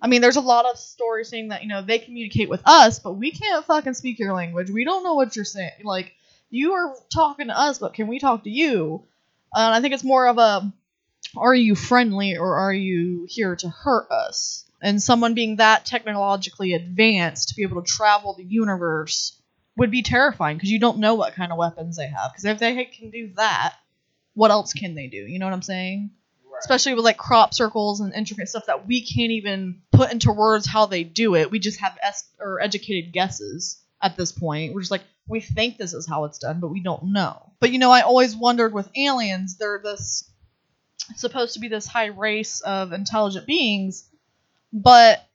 I 0.00 0.08
mean, 0.08 0.20
there's 0.20 0.36
a 0.36 0.42
lot 0.42 0.66
of 0.66 0.78
stories 0.78 1.28
saying 1.28 1.48
that 1.48 1.62
you 1.62 1.68
know 1.68 1.82
they 1.82 1.98
communicate 1.98 2.48
with 2.48 2.62
us, 2.64 2.98
but 2.98 3.14
we 3.14 3.32
can't 3.32 3.64
fucking 3.64 3.94
speak 3.94 4.18
your 4.18 4.32
language. 4.32 4.70
We 4.70 4.84
don't 4.84 5.02
know 5.02 5.14
what 5.14 5.34
you're 5.34 5.44
saying. 5.44 5.82
Like 5.82 6.12
you 6.50 6.72
are 6.74 6.94
talking 7.12 7.48
to 7.48 7.58
us, 7.58 7.78
but 7.78 7.94
can 7.94 8.06
we 8.06 8.18
talk 8.18 8.44
to 8.44 8.50
you? 8.50 9.02
And 9.54 9.74
I 9.74 9.80
think 9.80 9.94
it's 9.94 10.04
more 10.04 10.28
of 10.28 10.38
a 10.38 10.72
are 11.38 11.54
you 11.54 11.74
friendly 11.74 12.36
or 12.36 12.56
are 12.56 12.72
you 12.72 13.26
here 13.28 13.56
to 13.56 13.68
hurt 13.68 14.10
us? 14.10 14.64
And 14.82 15.02
someone 15.02 15.34
being 15.34 15.56
that 15.56 15.86
technologically 15.86 16.74
advanced 16.74 17.48
to 17.48 17.56
be 17.56 17.62
able 17.62 17.82
to 17.82 17.90
travel 17.90 18.34
the 18.34 18.44
universe 18.44 19.40
would 19.76 19.90
be 19.90 20.02
terrifying 20.02 20.56
because 20.56 20.70
you 20.70 20.78
don't 20.78 20.98
know 20.98 21.14
what 21.14 21.34
kind 21.34 21.52
of 21.52 21.58
weapons 21.58 21.96
they 21.96 22.08
have. 22.08 22.32
Because 22.32 22.44
if 22.44 22.58
they 22.58 22.84
can 22.84 23.10
do 23.10 23.32
that, 23.36 23.74
what 24.34 24.50
else 24.50 24.72
can 24.72 24.94
they 24.94 25.06
do? 25.06 25.18
You 25.18 25.38
know 25.38 25.46
what 25.46 25.54
I'm 25.54 25.62
saying? 25.62 26.10
Especially 26.58 26.94
with 26.94 27.04
like 27.04 27.18
crop 27.18 27.52
circles 27.52 28.00
and 28.00 28.14
intricate 28.14 28.48
stuff 28.48 28.66
that 28.66 28.86
we 28.86 29.02
can't 29.02 29.32
even 29.32 29.82
put 29.92 30.12
into 30.12 30.32
words 30.32 30.66
how 30.66 30.86
they 30.86 31.04
do 31.04 31.34
it. 31.34 31.50
We 31.50 31.58
just 31.58 31.80
have 31.80 31.98
es- 32.02 32.28
or 32.38 32.60
educated 32.60 33.12
guesses 33.12 33.82
at 34.02 34.16
this 34.16 34.32
point. 34.32 34.72
We're 34.72 34.80
just 34.80 34.90
like 34.90 35.04
we 35.28 35.40
think 35.40 35.76
this 35.76 35.92
is 35.92 36.06
how 36.06 36.24
it's 36.24 36.38
done, 36.38 36.60
but 36.60 36.68
we 36.68 36.80
don't 36.80 37.12
know. 37.12 37.52
But 37.60 37.72
you 37.72 37.78
know, 37.78 37.90
I 37.90 38.02
always 38.02 38.36
wondered 38.36 38.72
with 38.72 38.88
aliens, 38.96 39.56
they're 39.56 39.80
this 39.82 40.30
supposed 41.14 41.54
to 41.54 41.60
be 41.60 41.68
this 41.68 41.86
high 41.86 42.06
race 42.06 42.60
of 42.60 42.92
intelligent 42.92 43.46
beings, 43.46 44.08
but 44.72 45.26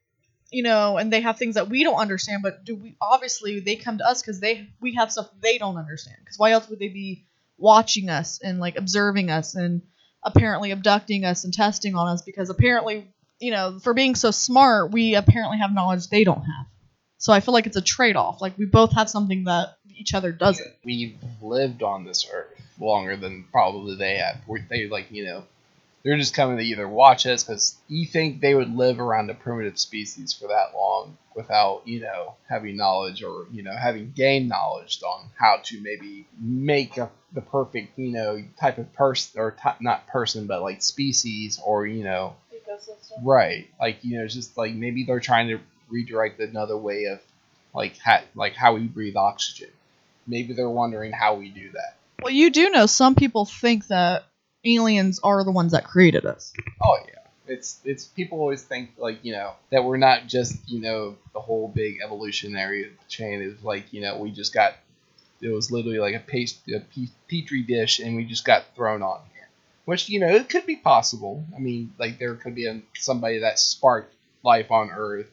you 0.51 0.63
know, 0.63 0.97
and 0.97 1.11
they 1.11 1.21
have 1.21 1.37
things 1.37 1.55
that 1.55 1.69
we 1.69 1.83
don't 1.83 1.95
understand. 1.95 2.43
But 2.43 2.65
do 2.65 2.75
we? 2.75 2.95
Obviously, 3.01 3.61
they 3.61 3.77
come 3.77 3.97
to 3.99 4.05
us 4.05 4.21
because 4.21 4.39
they 4.39 4.67
we 4.81 4.95
have 4.95 5.11
stuff 5.11 5.29
they 5.41 5.57
don't 5.57 5.77
understand. 5.77 6.17
Because 6.19 6.37
why 6.37 6.51
else 6.51 6.67
would 6.69 6.79
they 6.79 6.89
be 6.89 7.23
watching 7.57 8.09
us 8.09 8.39
and 8.43 8.59
like 8.59 8.75
observing 8.75 9.31
us 9.31 9.55
and 9.55 9.81
apparently 10.23 10.71
abducting 10.71 11.23
us 11.23 11.45
and 11.45 11.53
testing 11.53 11.95
on 11.95 12.09
us? 12.09 12.21
Because 12.21 12.49
apparently, 12.49 13.07
you 13.39 13.51
know, 13.51 13.79
for 13.79 13.93
being 13.93 14.15
so 14.15 14.31
smart, 14.31 14.91
we 14.91 15.15
apparently 15.15 15.59
have 15.59 15.73
knowledge 15.73 16.07
they 16.07 16.25
don't 16.25 16.43
have. 16.43 16.65
So 17.17 17.31
I 17.31 17.39
feel 17.39 17.53
like 17.53 17.67
it's 17.67 17.77
a 17.77 17.81
trade 17.81 18.17
off. 18.17 18.41
Like 18.41 18.57
we 18.57 18.65
both 18.65 18.93
have 18.93 19.09
something 19.09 19.45
that 19.45 19.77
each 19.95 20.13
other 20.13 20.31
doesn't. 20.33 20.67
We've 20.83 21.15
lived 21.41 21.81
on 21.81 22.03
this 22.03 22.27
earth 22.31 22.59
longer 22.79 23.15
than 23.15 23.45
probably 23.51 23.95
they 23.95 24.17
have. 24.17 24.41
They 24.69 24.87
like 24.89 25.11
you 25.11 25.25
know, 25.25 25.43
they're 26.03 26.17
just 26.17 26.33
coming 26.33 26.57
to 26.57 26.63
either 26.63 26.87
watch 26.87 27.25
us 27.25 27.43
because 27.43 27.77
you 27.87 28.05
think 28.05 28.41
they 28.41 28.55
would 28.55 28.75
live 28.75 28.99
around 28.99 29.29
a 29.29 29.33
primitive 29.33 29.77
species 29.77 30.33
for 30.33 30.47
that 30.47 30.73
long 30.75 31.17
without 31.35 31.81
you 31.85 32.01
know 32.01 32.35
having 32.49 32.75
knowledge 32.75 33.23
or 33.23 33.45
you 33.51 33.63
know 33.63 33.75
having 33.75 34.11
gained 34.11 34.49
knowledge 34.49 35.01
on 35.03 35.29
how 35.37 35.57
to 35.63 35.79
maybe 35.81 36.27
make 36.39 36.97
a, 36.97 37.09
the 37.33 37.41
perfect 37.41 37.97
you 37.97 38.11
know 38.11 38.43
type 38.59 38.77
of 38.77 38.91
person 38.93 39.39
or 39.39 39.51
ty 39.51 39.75
not 39.79 40.05
person 40.07 40.47
but 40.47 40.61
like 40.61 40.81
species 40.81 41.59
or 41.63 41.87
you 41.87 42.03
know 42.03 42.35
Right. 43.21 43.69
Like 43.79 44.03
you 44.03 44.17
know, 44.17 44.25
it's 44.25 44.33
just 44.33 44.57
like 44.57 44.73
maybe 44.73 45.03
they're 45.03 45.19
trying 45.19 45.49
to 45.49 45.59
redirect 45.89 46.39
another 46.39 46.77
way 46.77 47.05
of 47.05 47.19
like 47.73 47.97
ha- 47.99 48.23
like 48.35 48.55
how 48.55 48.75
we 48.75 48.81
breathe 48.81 49.15
oxygen. 49.15 49.69
Maybe 50.27 50.53
they're 50.53 50.69
wondering 50.69 51.11
how 51.11 51.35
we 51.35 51.49
do 51.49 51.71
that. 51.71 51.95
Well, 52.21 52.33
you 52.33 52.51
do 52.51 52.69
know 52.69 52.85
some 52.85 53.15
people 53.15 53.45
think 53.45 53.87
that 53.87 54.25
aliens 54.65 55.19
are 55.23 55.43
the 55.43 55.51
ones 55.51 55.71
that 55.71 55.83
created 55.83 56.25
us. 56.25 56.53
Oh 56.81 56.97
yeah. 57.07 57.15
It's 57.47 57.79
it's 57.83 58.05
people 58.05 58.39
always 58.39 58.63
think 58.63 58.91
like 58.97 59.19
you 59.23 59.33
know 59.33 59.53
that 59.71 59.83
we're 59.83 59.97
not 59.97 60.27
just 60.27 60.55
you 60.69 60.79
know 60.81 61.17
the 61.33 61.39
whole 61.39 61.67
big 61.67 61.99
evolutionary 62.03 62.91
chain 63.09 63.41
is 63.41 63.63
like 63.63 63.91
you 63.91 64.01
know 64.01 64.17
we 64.17 64.31
just 64.31 64.53
got 64.53 64.75
it 65.41 65.49
was 65.49 65.71
literally 65.71 65.99
like 65.99 66.15
a 66.15 66.19
paste 66.19 66.59
a 66.69 66.81
petri 67.27 67.63
dish 67.63 67.99
and 67.99 68.15
we 68.15 68.23
just 68.23 68.45
got 68.45 68.63
thrown 68.75 69.01
on 69.01 69.19
here, 69.33 69.49
which 69.85 70.07
you 70.07 70.19
know 70.19 70.27
it 70.27 70.49
could 70.49 70.65
be 70.65 70.77
possible. 70.77 71.43
I 71.55 71.59
mean 71.59 71.93
like 71.97 72.19
there 72.19 72.35
could 72.35 72.55
be 72.55 72.67
a, 72.67 72.81
somebody 72.95 73.39
that 73.39 73.59
sparked 73.59 74.13
life 74.43 74.71
on 74.71 74.91
Earth 74.91 75.29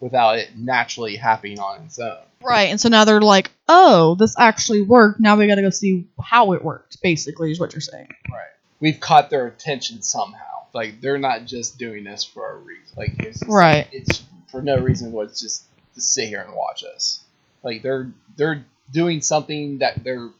without 0.00 0.38
it 0.38 0.56
naturally 0.56 1.16
happening 1.16 1.58
on 1.58 1.82
its 1.82 1.98
own. 1.98 2.18
Right, 2.40 2.68
and 2.68 2.80
so 2.80 2.88
now 2.88 3.04
they're 3.04 3.20
like, 3.20 3.50
oh, 3.68 4.14
this 4.14 4.34
actually 4.38 4.82
worked. 4.82 5.20
Now 5.20 5.36
we 5.36 5.46
got 5.46 5.56
to 5.56 5.62
go 5.62 5.70
see 5.70 6.06
how 6.22 6.52
it 6.52 6.64
worked. 6.64 7.00
Basically, 7.02 7.50
is 7.50 7.60
what 7.60 7.72
you're 7.72 7.80
saying. 7.80 8.08
Right. 8.30 8.48
We've 8.80 8.98
caught 9.00 9.30
their 9.30 9.46
attention 9.46 10.02
somehow. 10.02 10.44
Like 10.72 11.00
they're 11.00 11.18
not 11.18 11.44
just 11.46 11.78
doing 11.78 12.04
this 12.04 12.24
for 12.24 12.52
a 12.52 12.56
reason. 12.56 12.94
Like 12.96 13.14
it's 13.18 13.40
just, 13.40 13.50
Right. 13.50 13.88
It's 13.92 14.22
for 14.50 14.62
no 14.62 14.78
reason. 14.78 15.14
it's 15.18 15.40
just 15.40 15.64
to 15.94 16.00
sit 16.00 16.28
here 16.28 16.40
and 16.40 16.54
watch 16.54 16.84
us. 16.84 17.20
Like 17.62 17.82
they're 17.82 18.10
they're 18.36 18.64
doing 18.92 19.20
something 19.20 19.78
that 19.78 20.02
they're 20.04 20.30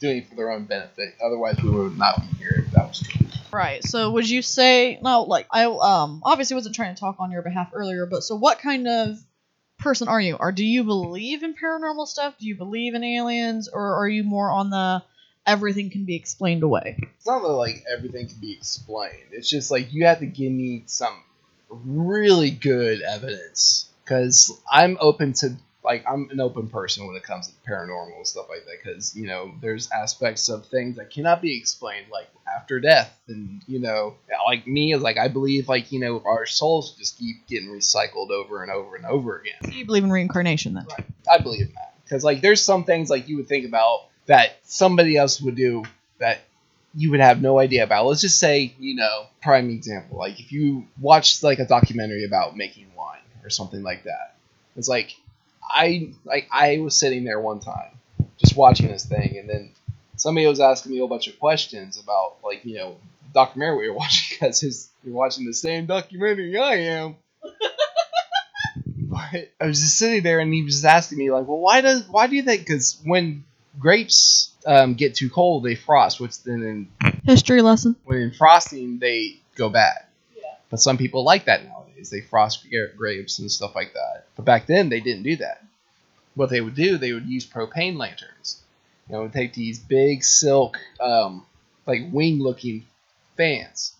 doing 0.00 0.24
for 0.24 0.34
their 0.36 0.50
own 0.50 0.64
benefit. 0.64 1.14
Otherwise, 1.24 1.56
we 1.62 1.70
would 1.70 1.98
not 1.98 2.20
be 2.20 2.36
here 2.38 2.64
if 2.66 2.72
that 2.72 2.88
was 2.88 3.00
true. 3.00 3.26
Right. 3.50 3.82
So 3.84 4.10
would 4.12 4.28
you 4.28 4.42
say 4.42 4.98
no? 5.02 5.22
Like 5.22 5.46
I 5.50 5.64
um 5.64 6.22
obviously 6.24 6.54
wasn't 6.54 6.74
trying 6.74 6.94
to 6.94 7.00
talk 7.00 7.16
on 7.18 7.30
your 7.30 7.42
behalf 7.42 7.70
earlier, 7.72 8.06
but 8.06 8.22
so 8.22 8.36
what 8.36 8.58
kind 8.58 8.86
of 8.86 9.18
person 9.78 10.08
are 10.08 10.20
you? 10.20 10.36
Or 10.38 10.52
do 10.52 10.64
you 10.64 10.84
believe 10.84 11.42
in 11.42 11.54
paranormal 11.54 12.06
stuff? 12.06 12.34
Do 12.38 12.46
you 12.46 12.56
believe 12.56 12.94
in 12.94 13.04
aliens, 13.04 13.68
or 13.68 13.94
are 13.96 14.08
you 14.08 14.24
more 14.24 14.50
on 14.50 14.70
the 14.70 15.02
everything 15.46 15.90
can 15.90 16.04
be 16.04 16.16
explained 16.16 16.62
away? 16.62 16.98
It's 17.16 17.26
not 17.26 17.42
that 17.42 17.48
like 17.48 17.84
everything 17.90 18.28
can 18.28 18.38
be 18.38 18.52
explained. 18.52 19.28
It's 19.32 19.48
just 19.48 19.70
like 19.70 19.92
you 19.92 20.06
have 20.06 20.20
to 20.20 20.26
give 20.26 20.52
me 20.52 20.84
some 20.86 21.22
really 21.70 22.50
good 22.50 23.02
evidence 23.02 23.88
because 24.04 24.58
I'm 24.70 24.96
open 25.00 25.32
to 25.34 25.56
like 25.88 26.04
I'm 26.06 26.28
an 26.30 26.38
open 26.38 26.68
person 26.68 27.06
when 27.06 27.16
it 27.16 27.22
comes 27.22 27.48
to 27.48 27.54
paranormal 27.68 28.14
and 28.14 28.26
stuff 28.26 28.46
like 28.50 28.66
that 28.66 28.76
because 28.84 29.16
you 29.16 29.26
know 29.26 29.54
there's 29.62 29.90
aspects 29.90 30.50
of 30.50 30.66
things 30.66 30.96
that 30.96 31.10
cannot 31.10 31.40
be 31.40 31.56
explained 31.56 32.08
like 32.12 32.28
after 32.54 32.78
death 32.78 33.18
and 33.26 33.62
you 33.66 33.80
know 33.80 34.14
like 34.46 34.66
me 34.66 34.92
is 34.92 35.00
like 35.00 35.16
I 35.16 35.28
believe 35.28 35.66
like 35.66 35.90
you 35.90 35.98
know 35.98 36.22
our 36.26 36.44
souls 36.44 36.94
just 36.98 37.18
keep 37.18 37.46
getting 37.46 37.70
recycled 37.70 38.30
over 38.30 38.62
and 38.62 38.70
over 38.70 38.96
and 38.96 39.06
over 39.06 39.38
again. 39.38 39.54
Do 39.62 39.72
you 39.72 39.86
believe 39.86 40.04
in 40.04 40.12
reincarnation 40.12 40.74
then? 40.74 40.86
I 41.30 41.38
believe 41.38 41.68
in 41.68 41.72
that 41.74 41.94
because 42.04 42.22
like 42.22 42.42
there's 42.42 42.62
some 42.62 42.84
things 42.84 43.08
like 43.08 43.26
you 43.26 43.38
would 43.38 43.48
think 43.48 43.66
about 43.66 44.08
that 44.26 44.58
somebody 44.64 45.16
else 45.16 45.40
would 45.40 45.56
do 45.56 45.84
that 46.18 46.40
you 46.94 47.10
would 47.10 47.20
have 47.20 47.40
no 47.40 47.58
idea 47.58 47.84
about. 47.84 48.04
Let's 48.04 48.20
just 48.20 48.38
say 48.38 48.74
you 48.78 48.94
know 48.94 49.26
prime 49.42 49.70
example 49.70 50.18
like 50.18 50.38
if 50.38 50.52
you 50.52 50.86
watched 51.00 51.42
like 51.42 51.60
a 51.60 51.66
documentary 51.66 52.26
about 52.26 52.58
making 52.58 52.88
wine 52.94 53.20
or 53.42 53.48
something 53.48 53.82
like 53.82 54.04
that. 54.04 54.34
It's 54.76 54.86
like 54.86 55.16
I 55.68 56.12
like 56.24 56.48
I 56.52 56.78
was 56.78 56.96
sitting 56.96 57.24
there 57.24 57.40
one 57.40 57.60
time 57.60 57.98
just 58.38 58.56
watching 58.56 58.88
this 58.88 59.04
thing 59.04 59.36
and 59.38 59.48
then 59.48 59.70
somebody 60.16 60.46
was 60.46 60.60
asking 60.60 60.92
me 60.92 60.98
a 60.98 61.00
whole 61.00 61.08
bunch 61.08 61.28
of 61.28 61.38
questions 61.38 61.98
about 61.98 62.36
like 62.42 62.64
you 62.64 62.76
know 62.76 62.96
the 63.26 63.34
documentary 63.34 63.78
we 63.78 63.88
were 63.90 63.96
watching 63.98 64.38
because 64.40 64.88
you're 65.04 65.14
watching 65.14 65.46
the 65.46 65.54
same 65.54 65.86
documentary 65.86 66.56
I 66.58 66.74
am. 66.74 67.16
But 69.10 69.50
I 69.58 69.66
was 69.66 69.80
just 69.80 69.96
sitting 69.96 70.22
there, 70.22 70.38
and 70.38 70.52
he 70.52 70.62
was 70.62 70.84
asking 70.84 71.16
me 71.18 71.30
like, 71.30 71.48
"Well, 71.48 71.58
why 71.58 71.80
does 71.80 72.06
why 72.08 72.26
do 72.26 72.36
you 72.36 72.42
think? 72.42 72.60
Because 72.60 73.00
when 73.04 73.44
grapes 73.78 74.52
um, 74.66 74.94
get 74.94 75.14
too 75.14 75.30
cold, 75.30 75.64
they 75.64 75.74
frost. 75.76 76.20
Which 76.20 76.42
then 76.42 76.62
in, 77.02 77.12
History 77.24 77.62
lesson. 77.62 77.96
when 78.04 78.18
in 78.18 78.32
frosting 78.32 78.98
they 78.98 79.40
go 79.56 79.70
bad. 79.70 80.04
Yeah. 80.36 80.42
But 80.70 80.80
some 80.80 80.98
people 80.98 81.24
like 81.24 81.46
that 81.46 81.62
nowadays. 81.98 82.10
They 82.10 82.20
frost 82.20 82.66
grapes 82.96 83.38
and 83.38 83.50
stuff 83.50 83.74
like 83.74 83.94
that. 83.94 84.26
But 84.36 84.44
back 84.44 84.66
then 84.66 84.88
they 84.88 85.00
didn't 85.00 85.24
do 85.24 85.36
that. 85.36 85.64
What 86.34 86.50
they 86.50 86.60
would 86.60 86.74
do, 86.74 86.98
they 86.98 87.12
would 87.12 87.26
use 87.26 87.46
propane 87.46 87.96
lanterns. 87.96 88.62
You 89.08 89.14
know, 89.14 89.28
take 89.28 89.54
these 89.54 89.78
big 89.78 90.22
silk, 90.22 90.78
um, 91.00 91.44
like 91.86 92.02
wing-looking 92.12 92.84
fans, 93.36 93.94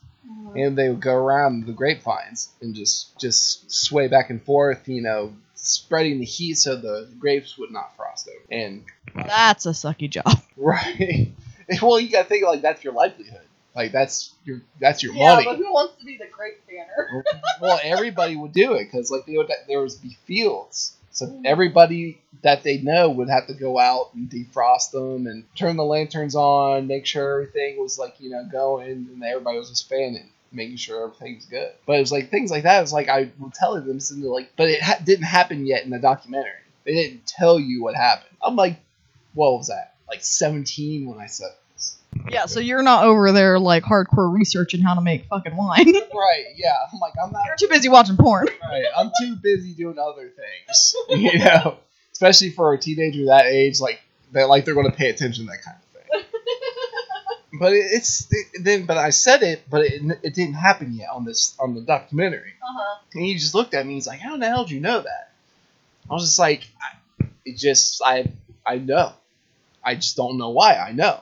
and 0.55 0.77
they 0.77 0.91
would 0.91 1.01
go 1.01 1.15
around 1.15 1.67
the 1.67 1.73
grapevines 1.73 2.51
and 2.61 2.75
just 2.75 3.19
just 3.19 3.71
sway 3.73 4.09
back 4.09 4.29
and 4.31 4.43
forth. 4.43 4.87
You 4.87 5.01
know, 5.01 5.33
spreading 5.55 6.19
the 6.19 6.27
heat 6.27 6.55
so 6.59 6.77
the 6.77 7.09
grapes 7.19 7.57
would 7.59 7.71
not 7.71 7.97
frost 7.97 8.29
over. 8.29 8.45
And 8.51 8.85
That's 9.15 9.65
a 9.65 9.71
sucky 9.71 10.11
job. 10.11 10.41
right, 10.57 11.33
well, 11.83 11.99
you 11.99 12.11
gotta 12.11 12.29
think 12.29 12.45
like 12.45 12.61
that's 12.61 12.85
your 12.85 12.93
livelihood. 12.93 13.48
Like 13.79 13.93
that's 13.93 14.35
your 14.45 14.61
that's 14.81 15.05
your 15.05 15.15
money. 15.15 15.45
but 15.45 15.57
who 15.57 15.73
wants 15.73 16.01
to 16.01 16.05
be 16.05 16.17
the 16.17 16.27
grape 16.27 16.67
banner? 16.67 17.25
well, 17.61 17.79
everybody 17.85 18.35
would 18.35 18.53
do 18.53 18.75
it 18.75 18.87
because 18.87 19.09
like 19.09 19.25
they 19.25 19.37
would 19.37 19.49
there 19.69 19.81
was 19.81 19.95
be 19.95 20.19
fields, 20.27 20.97
so 21.13 21.27
mm. 21.27 21.43
everybody 21.45 22.21
that 22.43 22.65
they 22.65 22.79
know 22.79 23.09
would 23.09 23.29
have 23.29 23.47
to 23.47 23.55
go 23.55 23.79
out 23.79 24.13
and 24.15 24.29
defrost 24.29 24.91
them 24.91 25.29
and 25.29 25.45
turn 25.55 25.77
the 25.77 25.85
lanterns 25.85 26.35
on, 26.35 26.89
make 26.89 27.07
sure 27.07 27.41
everything 27.41 27.81
was 27.81 28.01
like 28.01 28.17
you 28.19 28.31
know 28.31 28.45
going, 28.51 29.09
and 29.13 29.23
everybody 29.23 29.57
was 29.57 29.71
just 29.71 29.89
fanning, 29.89 30.29
making 30.51 30.77
sure 30.77 31.05
everything's 31.05 31.47
good. 31.47 31.71
But 31.87 31.99
it 31.99 32.01
was 32.01 32.11
like 32.11 32.33
things 32.33 32.51
like 32.51 32.65
that. 32.65 32.83
It's 32.83 32.93
like 32.93 33.09
I 33.09 33.31
would 33.39 33.55
tell 33.55 33.75
them, 33.81 34.01
they're 34.01 34.29
like, 34.29 34.51
but 34.57 34.69
it 34.69 34.83
ha- 34.83 34.99
didn't 35.05 35.27
happen 35.27 35.67
yet 35.67 35.85
in 35.85 35.91
the 35.91 36.01
documentary. 36.01 36.51
They 36.83 36.95
didn't 36.95 37.29
tell 37.29 37.61
you 37.61 37.85
what 37.85 37.95
happened. 37.95 38.37
I'm 38.43 38.57
like, 38.57 38.81
what 39.35 39.53
was 39.57 39.69
that? 39.69 39.95
Like 40.09 40.25
17 40.25 41.07
when 41.07 41.21
I 41.21 41.27
said. 41.27 41.51
Yeah, 42.31 42.47
so 42.47 42.61
you're 42.61 42.83
not 42.83 43.05
over 43.05 43.33
there 43.33 43.59
like 43.59 43.85
hardcore 43.85 44.33
researching 44.33 44.81
how 44.81 44.95
to 44.95 45.01
make 45.01 45.27
fucking 45.27 45.57
wine. 45.57 45.95
Right? 46.19 46.47
Yeah. 46.57 46.75
I'm 46.93 46.99
like, 46.99 47.13
I'm 47.23 47.31
not. 47.31 47.45
you're 47.47 47.57
too 47.57 47.69
busy 47.69 47.89
watching 47.89 48.17
porn. 48.17 48.49
Right. 48.69 48.85
I'm 48.97 49.11
too 49.21 49.37
busy 49.37 49.73
doing 49.73 49.99
other 49.99 50.29
things. 50.31 50.95
You 51.11 51.39
know, 51.39 51.79
especially 52.13 52.51
for 52.51 52.73
a 52.73 52.79
teenager 52.79 53.27
that 53.27 53.47
age, 53.47 53.81
like 53.81 54.01
they 54.33 54.43
like 54.43 54.65
they're 54.65 54.75
going 54.75 54.91
to 54.91 54.97
pay 54.97 55.11
attention 55.11 55.45
to 55.47 55.51
that 55.53 55.63
kind 55.63 55.77
of 55.77 56.03
thing. 56.23 56.25
But 57.59 57.73
it, 57.73 57.87
it's 57.93 58.27
it, 58.31 58.47
then, 58.63 58.85
but 58.85 58.99
I 58.99 59.09
said 59.11 59.43
it, 59.43 59.63
but 59.71 59.81
it, 59.83 60.03
it 60.23 60.35
didn't 60.35 60.55
happen 60.55 60.93
yet 60.93 61.09
on 61.09 61.25
this 61.25 61.57
on 61.59 61.75
the 61.75 61.81
documentary. 61.81 62.53
Uh-huh. 62.63 63.01
And 63.15 63.25
he 63.25 63.35
just 63.35 63.55
looked 63.55 63.73
at 63.75 63.87
me. 63.87 63.93
And 63.93 63.97
he's 63.97 64.07
like, 64.07 64.21
"How 64.21 64.37
the 64.37 64.47
hell 64.47 64.65
did 64.65 64.73
you 64.73 64.81
know 64.81 65.01
that?" 65.01 65.33
I 66.11 66.15
was 66.15 66.25
just 66.25 66.39
like, 66.39 66.69
I, 66.83 67.27
"It 67.47 67.57
just 67.57 68.03
I 68.05 68.31
I 68.67 68.77
know. 68.77 69.13
I 69.83 69.95
just 69.95 70.15
don't 70.17 70.37
know 70.37 70.51
why 70.51 70.77
I 70.77 70.93
know." 70.93 71.21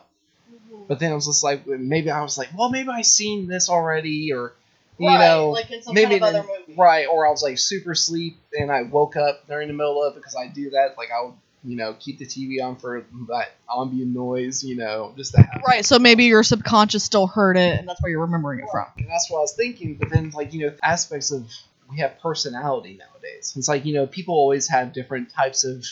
But 0.88 0.98
then 0.98 1.12
I 1.12 1.14
was 1.14 1.26
just 1.26 1.42
like, 1.42 1.66
maybe 1.66 2.10
I 2.10 2.22
was 2.22 2.38
like, 2.38 2.50
well, 2.56 2.70
maybe 2.70 2.88
I 2.88 3.02
seen 3.02 3.46
this 3.46 3.68
already, 3.68 4.32
or 4.32 4.52
you 4.98 5.10
know, 5.10 5.50
like 5.50 5.70
in 5.70 5.82
some 5.82 5.94
maybe 5.94 6.18
kind 6.18 6.24
of 6.24 6.32
then- 6.32 6.40
other 6.40 6.48
movie. 6.66 6.78
right, 6.80 7.06
or 7.06 7.26
I 7.26 7.30
was 7.30 7.42
like 7.42 7.58
super 7.58 7.94
sleep 7.94 8.38
and 8.58 8.70
I 8.72 8.82
woke 8.82 9.16
up 9.16 9.46
during 9.46 9.68
the 9.68 9.74
middle 9.74 10.02
of 10.02 10.14
it 10.14 10.16
because 10.16 10.36
I 10.36 10.46
do 10.48 10.70
that. 10.70 10.94
Like 10.96 11.08
I 11.10 11.24
would, 11.24 11.34
you 11.64 11.76
know, 11.76 11.94
keep 11.98 12.18
the 12.18 12.24
TV 12.24 12.62
on 12.62 12.76
for 12.76 13.04
that 13.28 13.52
ambient 13.70 14.14
noise, 14.14 14.62
you 14.64 14.76
know, 14.76 15.12
just 15.16 15.32
to 15.34 15.42
have. 15.42 15.62
Right, 15.66 15.84
so 15.84 15.98
maybe 15.98 16.24
your 16.24 16.42
subconscious 16.42 17.04
still 17.04 17.26
heard 17.26 17.56
it, 17.56 17.78
and 17.80 17.88
that's 17.88 18.00
where 18.02 18.10
you're 18.10 18.20
remembering 18.20 18.60
it 18.60 18.68
from. 18.70 18.86
And 18.98 19.08
that's 19.08 19.28
what 19.30 19.38
I 19.38 19.40
was 19.40 19.54
thinking. 19.54 19.94
But 19.96 20.08
then, 20.10 20.30
like, 20.30 20.54
you 20.54 20.66
know, 20.66 20.74
aspects 20.82 21.30
of 21.30 21.50
we 21.90 21.98
have 21.98 22.18
personality 22.20 22.98
nowadays. 22.98 23.52
It's 23.56 23.68
like, 23.68 23.84
you 23.84 23.94
know, 23.94 24.06
people 24.06 24.34
always 24.34 24.68
have 24.68 24.92
different 24.92 25.30
types 25.30 25.64
of 25.64 25.84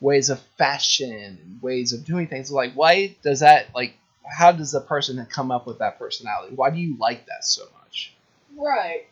ways 0.00 0.28
of 0.30 0.40
fashion 0.58 1.12
and 1.12 1.62
ways 1.62 1.92
of 1.92 2.04
doing 2.04 2.26
things. 2.26 2.50
Like, 2.50 2.74
why 2.74 3.14
does 3.22 3.40
that, 3.40 3.68
like, 3.74 3.94
how 4.24 4.52
does 4.52 4.74
a 4.74 4.80
person 4.80 5.24
come 5.26 5.50
up 5.50 5.66
with 5.66 5.78
that 5.78 5.98
personality? 5.98 6.54
Why 6.54 6.70
do 6.70 6.78
you 6.78 6.96
like 6.98 7.26
that 7.26 7.44
so 7.44 7.64
much? 7.80 8.12
Right. 8.56 9.06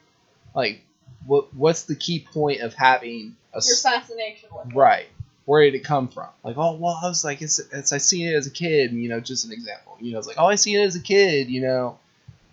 Like, 0.55 0.83
what 1.27 1.55
what's 1.55 1.85
the 1.85 1.94
key 1.96 2.27
point 2.33 2.61
of 2.61 2.75
having 2.75 3.37
a 3.53 3.59
s- 3.59 3.83
fascination 3.83 4.49
with 4.53 4.75
right? 4.75 5.07
Where 5.44 5.62
did 5.64 5.75
it 5.75 5.85
come 5.85 6.09
from? 6.09 6.29
Like, 6.44 6.57
oh 6.57 6.75
well, 6.77 6.99
I 7.03 7.09
was 7.09 7.25
like, 7.25 7.42
it's, 7.42 7.59
it's 7.59 7.92
I 7.92 7.99
seen 7.99 8.29
it 8.29 8.35
as 8.35 8.46
a 8.46 8.51
kid, 8.51 8.92
you 8.92 9.09
know, 9.09 9.20
just 9.20 9.44
an 9.44 9.53
example. 9.53 9.96
You 10.01 10.12
know, 10.12 10.18
it's 10.18 10.27
like, 10.29 10.38
oh, 10.38 10.46
I 10.46 10.55
seen 10.55 10.79
it 10.79 10.85
as 10.85 10.96
a 10.96 11.01
kid, 11.01 11.49
you 11.49 11.61
know, 11.61 11.99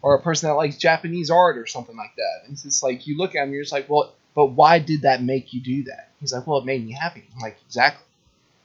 or 0.01 0.15
a 0.15 0.21
person 0.21 0.49
that 0.49 0.55
likes 0.55 0.77
Japanese 0.77 1.29
art 1.29 1.57
or 1.57 1.65
something 1.65 1.95
like 1.95 2.15
that. 2.15 2.41
And 2.45 2.53
it's 2.53 2.63
just 2.63 2.83
like 2.83 3.07
you 3.07 3.17
look 3.17 3.35
at 3.35 3.43
him, 3.43 3.53
you're 3.53 3.63
just 3.63 3.73
like, 3.73 3.89
well, 3.89 4.13
but 4.35 4.47
why 4.47 4.79
did 4.79 5.01
that 5.03 5.23
make 5.23 5.53
you 5.53 5.61
do 5.61 5.83
that? 5.83 6.09
He's 6.19 6.33
like, 6.33 6.47
well, 6.47 6.59
it 6.59 6.65
made 6.65 6.85
me 6.85 6.93
happy. 6.93 7.23
I'm 7.35 7.41
like, 7.41 7.57
exactly. 7.67 8.03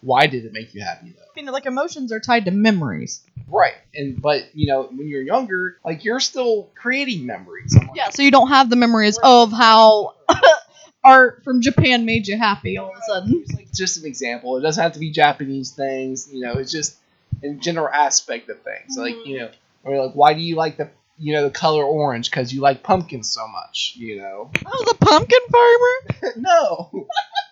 Why 0.03 0.27
did 0.27 0.45
it 0.45 0.53
make 0.53 0.75
you 0.75 0.83
happy 0.83 1.11
though? 1.17 1.23
I 1.23 1.41
mean, 1.41 1.51
like 1.53 1.65
emotions 1.67 2.13
are 2.13 2.21
tied 2.21 2.45
to 2.45 2.51
memories. 2.51 3.23
Right. 3.49 3.75
And 3.95 4.21
but 4.21 4.55
you 4.55 4.67
know, 4.67 4.85
when 4.85 5.09
you're 5.09 5.23
younger, 5.23 5.79
like 5.85 6.05
you're 6.05 6.21
still 6.21 6.71
creating 6.75 7.25
memories. 7.25 7.75
I'm 7.75 7.87
like, 7.87 7.97
Yeah, 7.97 8.11
so 8.11 8.23
you 8.23 8.31
don't 8.31 8.49
have 8.49 8.69
the 8.69 8.77
memories 8.77 9.19
of 9.23 9.53
how 9.53 10.15
art 11.05 11.43
from 11.45 11.61
Japan 11.63 12.05
made 12.05 12.27
you 12.29 12.37
happy 12.37 12.79
all 12.79 12.91
of 12.91 12.97
a 12.97 13.03
sudden. 13.07 13.43
It's 13.43 13.55
like 13.55 13.73
just 13.73 13.99
an 13.99 14.07
example. 14.07 14.57
It 14.57 14.63
doesn't 14.63 14.83
have 14.83 14.93
to 14.93 14.99
be 14.99 15.11
Japanese 15.11 15.71
things. 15.73 16.29
You 16.33 16.41
know, 16.41 16.53
it's 16.55 16.73
just 16.73 16.97
a 17.43 17.55
general 17.55 17.89
aspect 17.89 18.49
of 18.51 18.61
things. 18.63 18.97
Like 18.97 19.15
Mhm. 19.15 19.27
you 19.27 19.39
know, 19.39 19.51
or 19.85 20.07
like 20.07 20.15
why 20.15 20.35
do 20.35 20.41
you 20.41 20.57
like 20.57 20.77
the 20.77 20.91
you 21.19 21.33
know 21.33 21.45
the 21.45 21.51
color 21.51 21.85
orange 21.85 22.31
because 22.31 22.53
you 22.53 22.61
like 22.61 22.83
pumpkins 22.83 23.31
so 23.31 23.47
much? 23.49 23.95
You 23.97 24.19
know, 24.19 24.51
Oh, 24.67 24.85
the 24.89 24.97
pumpkin 25.05 25.39
farmer? 25.51 26.33
no. 26.37 27.07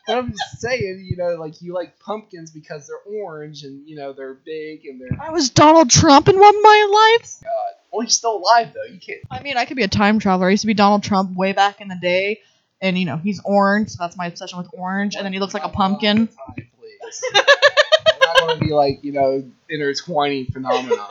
But 0.07 0.19
I'm 0.19 0.31
just 0.33 0.61
saying, 0.61 1.07
you 1.09 1.17
know, 1.17 1.37
like 1.37 1.61
you 1.63 1.73
like 1.73 1.99
pumpkins 2.01 2.51
because 2.51 2.89
they're 2.89 3.15
orange 3.23 3.63
and 3.63 3.87
you 3.89 3.97
know 3.97 4.13
they're 4.13 4.35
big 4.35 4.85
and 4.87 5.01
they're. 5.01 5.17
I 5.21 5.31
was 5.31 5.51
Donald 5.51 5.91
Trump 5.91 6.29
in 6.29 6.39
one 6.39 6.57
of 6.57 6.63
my 6.63 7.17
lives. 7.19 7.41
God. 7.43 7.51
Well, 7.93 8.01
he's 8.03 8.15
still 8.17 8.37
alive 8.39 8.73
though. 8.75 8.93
You 8.93 8.99
can't. 8.99 9.21
I 9.31 9.43
mean, 9.43 9.57
I 9.57 9.65
could 9.67 9.77
be 9.77 9.83
a 9.83 9.89
time 9.89 10.19
traveler. 10.19 10.49
I 10.49 10.51
used 10.51 10.63
to 10.63 10.67
be 10.67 10.75
Donald 10.75 11.03
Trump 11.03 11.37
way 11.37 11.53
back 11.53 11.81
in 11.81 11.89
the 11.89 11.99
day, 12.01 12.41
and 12.81 12.99
you 12.99 13.05
know 13.05 13.19
he's 13.19 13.41
orange, 13.45 13.91
so 13.91 13.99
that's 14.01 14.17
my 14.17 14.27
obsession 14.27 14.59
with 14.59 14.69
orange. 14.73 15.15
And 15.17 15.25
then 15.25 15.33
he 15.33 15.39
looks 15.39 15.55
like 15.55 15.65
a 15.65 15.69
pumpkin. 15.69 16.27
Time, 16.29 16.55
please. 16.57 17.23
Not 17.35 18.37
going 18.41 18.59
to 18.59 18.65
be 18.65 18.73
like 18.73 19.05
you 19.05 19.13
know 19.13 19.45
intertwining 19.69 20.47
phenomenon. 20.47 21.09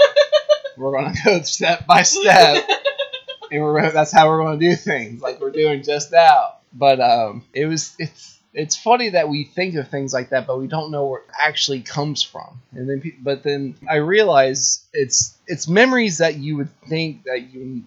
We're 0.79 0.91
going 0.99 1.13
to 1.13 1.21
go 1.23 1.41
step 1.41 1.85
by 1.85 2.01
step, 2.03 2.67
and 3.51 3.61
we're 3.63 3.79
gonna, 3.79 3.91
that's 3.91 4.11
how 4.11 4.29
we're 4.29 4.39
going 4.43 4.59
to 4.59 4.69
do 4.69 4.75
things, 4.75 5.21
like 5.21 5.39
we're 5.39 5.51
doing 5.51 5.83
just 5.83 6.11
now. 6.11 6.55
But 6.73 6.99
um, 7.01 7.43
it 7.53 7.65
was 7.65 7.95
it's 7.99 8.37
it's 8.53 8.75
funny 8.75 9.09
that 9.09 9.29
we 9.29 9.43
think 9.43 9.75
of 9.75 9.89
things 9.89 10.13
like 10.13 10.29
that, 10.29 10.47
but 10.47 10.57
we 10.59 10.67
don't 10.67 10.91
know 10.91 11.05
where 11.07 11.19
it 11.21 11.27
actually 11.39 11.81
comes 11.81 12.23
from. 12.23 12.61
And 12.73 12.89
then, 12.89 13.13
but 13.21 13.43
then 13.43 13.75
I 13.89 13.97
realize 13.97 14.85
it's 14.93 15.37
it's 15.47 15.67
memories 15.67 16.19
that 16.19 16.35
you 16.35 16.57
would 16.57 16.69
think 16.87 17.23
that 17.23 17.51
you 17.53 17.83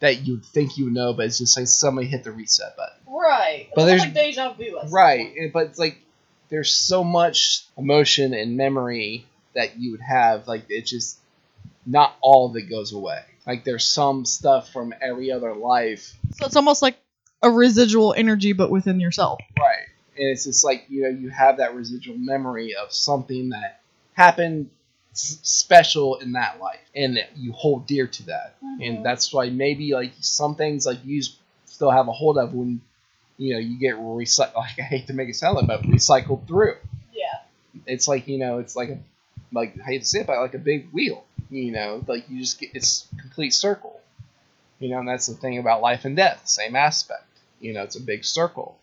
that 0.00 0.26
you 0.26 0.34
would 0.34 0.44
think 0.44 0.78
you 0.78 0.84
would 0.86 0.94
know, 0.94 1.12
but 1.12 1.26
it's 1.26 1.38
just 1.38 1.56
like 1.58 1.66
somebody 1.66 2.06
hit 2.08 2.24
the 2.24 2.32
reset 2.32 2.76
button. 2.76 2.96
Right. 3.06 3.68
But 3.74 3.86
there's- 3.86 4.00
like 4.02 4.14
deja 4.14 4.52
vu. 4.54 4.78
Right, 4.90 5.34
point. 5.34 5.52
but 5.52 5.66
it's 5.66 5.78
like 5.78 5.98
there's 6.48 6.72
so 6.74 7.04
much 7.04 7.64
emotion 7.76 8.32
and 8.34 8.56
memory 8.56 9.26
that 9.54 9.78
you 9.78 9.92
would 9.92 10.00
have. 10.00 10.48
Like 10.48 10.64
it 10.68 10.86
just 10.86 11.18
not 11.86 12.16
all 12.20 12.46
of 12.50 12.56
it 12.56 12.62
goes 12.68 12.92
away. 12.92 13.20
Like 13.46 13.64
there's 13.64 13.84
some 13.84 14.24
stuff 14.24 14.72
from 14.72 14.94
every 15.00 15.32
other 15.32 15.54
life, 15.54 16.14
So 16.34 16.46
it's 16.46 16.56
almost 16.56 16.82
like 16.82 16.96
a 17.42 17.50
residual 17.50 18.12
energy, 18.14 18.52
but 18.52 18.70
within 18.70 19.00
yourself. 19.00 19.40
right? 19.58 19.86
And 20.16 20.28
it's 20.28 20.44
just 20.44 20.64
like 20.64 20.84
you 20.88 21.02
know 21.02 21.08
you 21.08 21.30
have 21.30 21.56
that 21.58 21.74
residual 21.74 22.18
memory 22.18 22.74
of 22.74 22.92
something 22.92 23.50
that 23.50 23.80
happened 24.12 24.68
s- 25.12 25.38
special 25.42 26.16
in 26.16 26.32
that 26.32 26.60
life, 26.60 26.80
and 26.94 27.16
that 27.16 27.30
you 27.36 27.52
hold 27.52 27.86
dear 27.86 28.06
to 28.06 28.26
that. 28.26 28.56
Mhm. 28.62 28.86
And 28.88 29.04
that's 29.04 29.32
why 29.32 29.48
maybe 29.50 29.94
like 29.94 30.12
some 30.20 30.54
things 30.56 30.84
like 30.84 30.98
you 31.04 31.22
still 31.64 31.90
have 31.90 32.08
a 32.08 32.12
hold 32.12 32.36
of 32.36 32.52
when 32.52 32.82
you 33.38 33.54
know 33.54 33.58
you 33.58 33.78
get 33.78 33.94
recycled. 33.96 34.54
Like 34.56 34.78
I 34.78 34.82
hate 34.82 35.06
to 35.06 35.14
make 35.14 35.30
it 35.30 35.36
sound 35.36 35.56
like, 35.56 35.66
but 35.66 35.82
recycled 35.84 36.46
through. 36.46 36.76
Yeah. 37.14 37.38
it's 37.86 38.06
like 38.06 38.28
you 38.28 38.38
know 38.38 38.58
it's 38.58 38.76
like 38.76 38.90
a 38.90 38.98
like 39.52 39.74
I 39.80 39.84
hate 39.84 40.00
to 40.02 40.04
say 40.06 40.20
it, 40.20 40.26
but 40.26 40.38
like 40.38 40.54
a 40.54 40.58
big 40.58 40.90
wheel. 40.92 41.24
You 41.50 41.72
know, 41.72 42.04
like 42.06 42.28
you 42.28 42.40
just 42.40 42.60
get 42.60 42.70
it's 42.74 43.06
complete 43.20 43.50
circle. 43.50 44.00
You 44.78 44.88
know, 44.88 44.98
and 45.00 45.08
that's 45.08 45.26
the 45.26 45.34
thing 45.34 45.58
about 45.58 45.82
life 45.82 46.04
and 46.04 46.16
death, 46.16 46.48
same 46.48 46.74
aspect. 46.74 47.24
You 47.60 47.74
know, 47.74 47.82
it's 47.82 47.96
a 47.96 48.00
big 48.00 48.24
circle. 48.24 48.78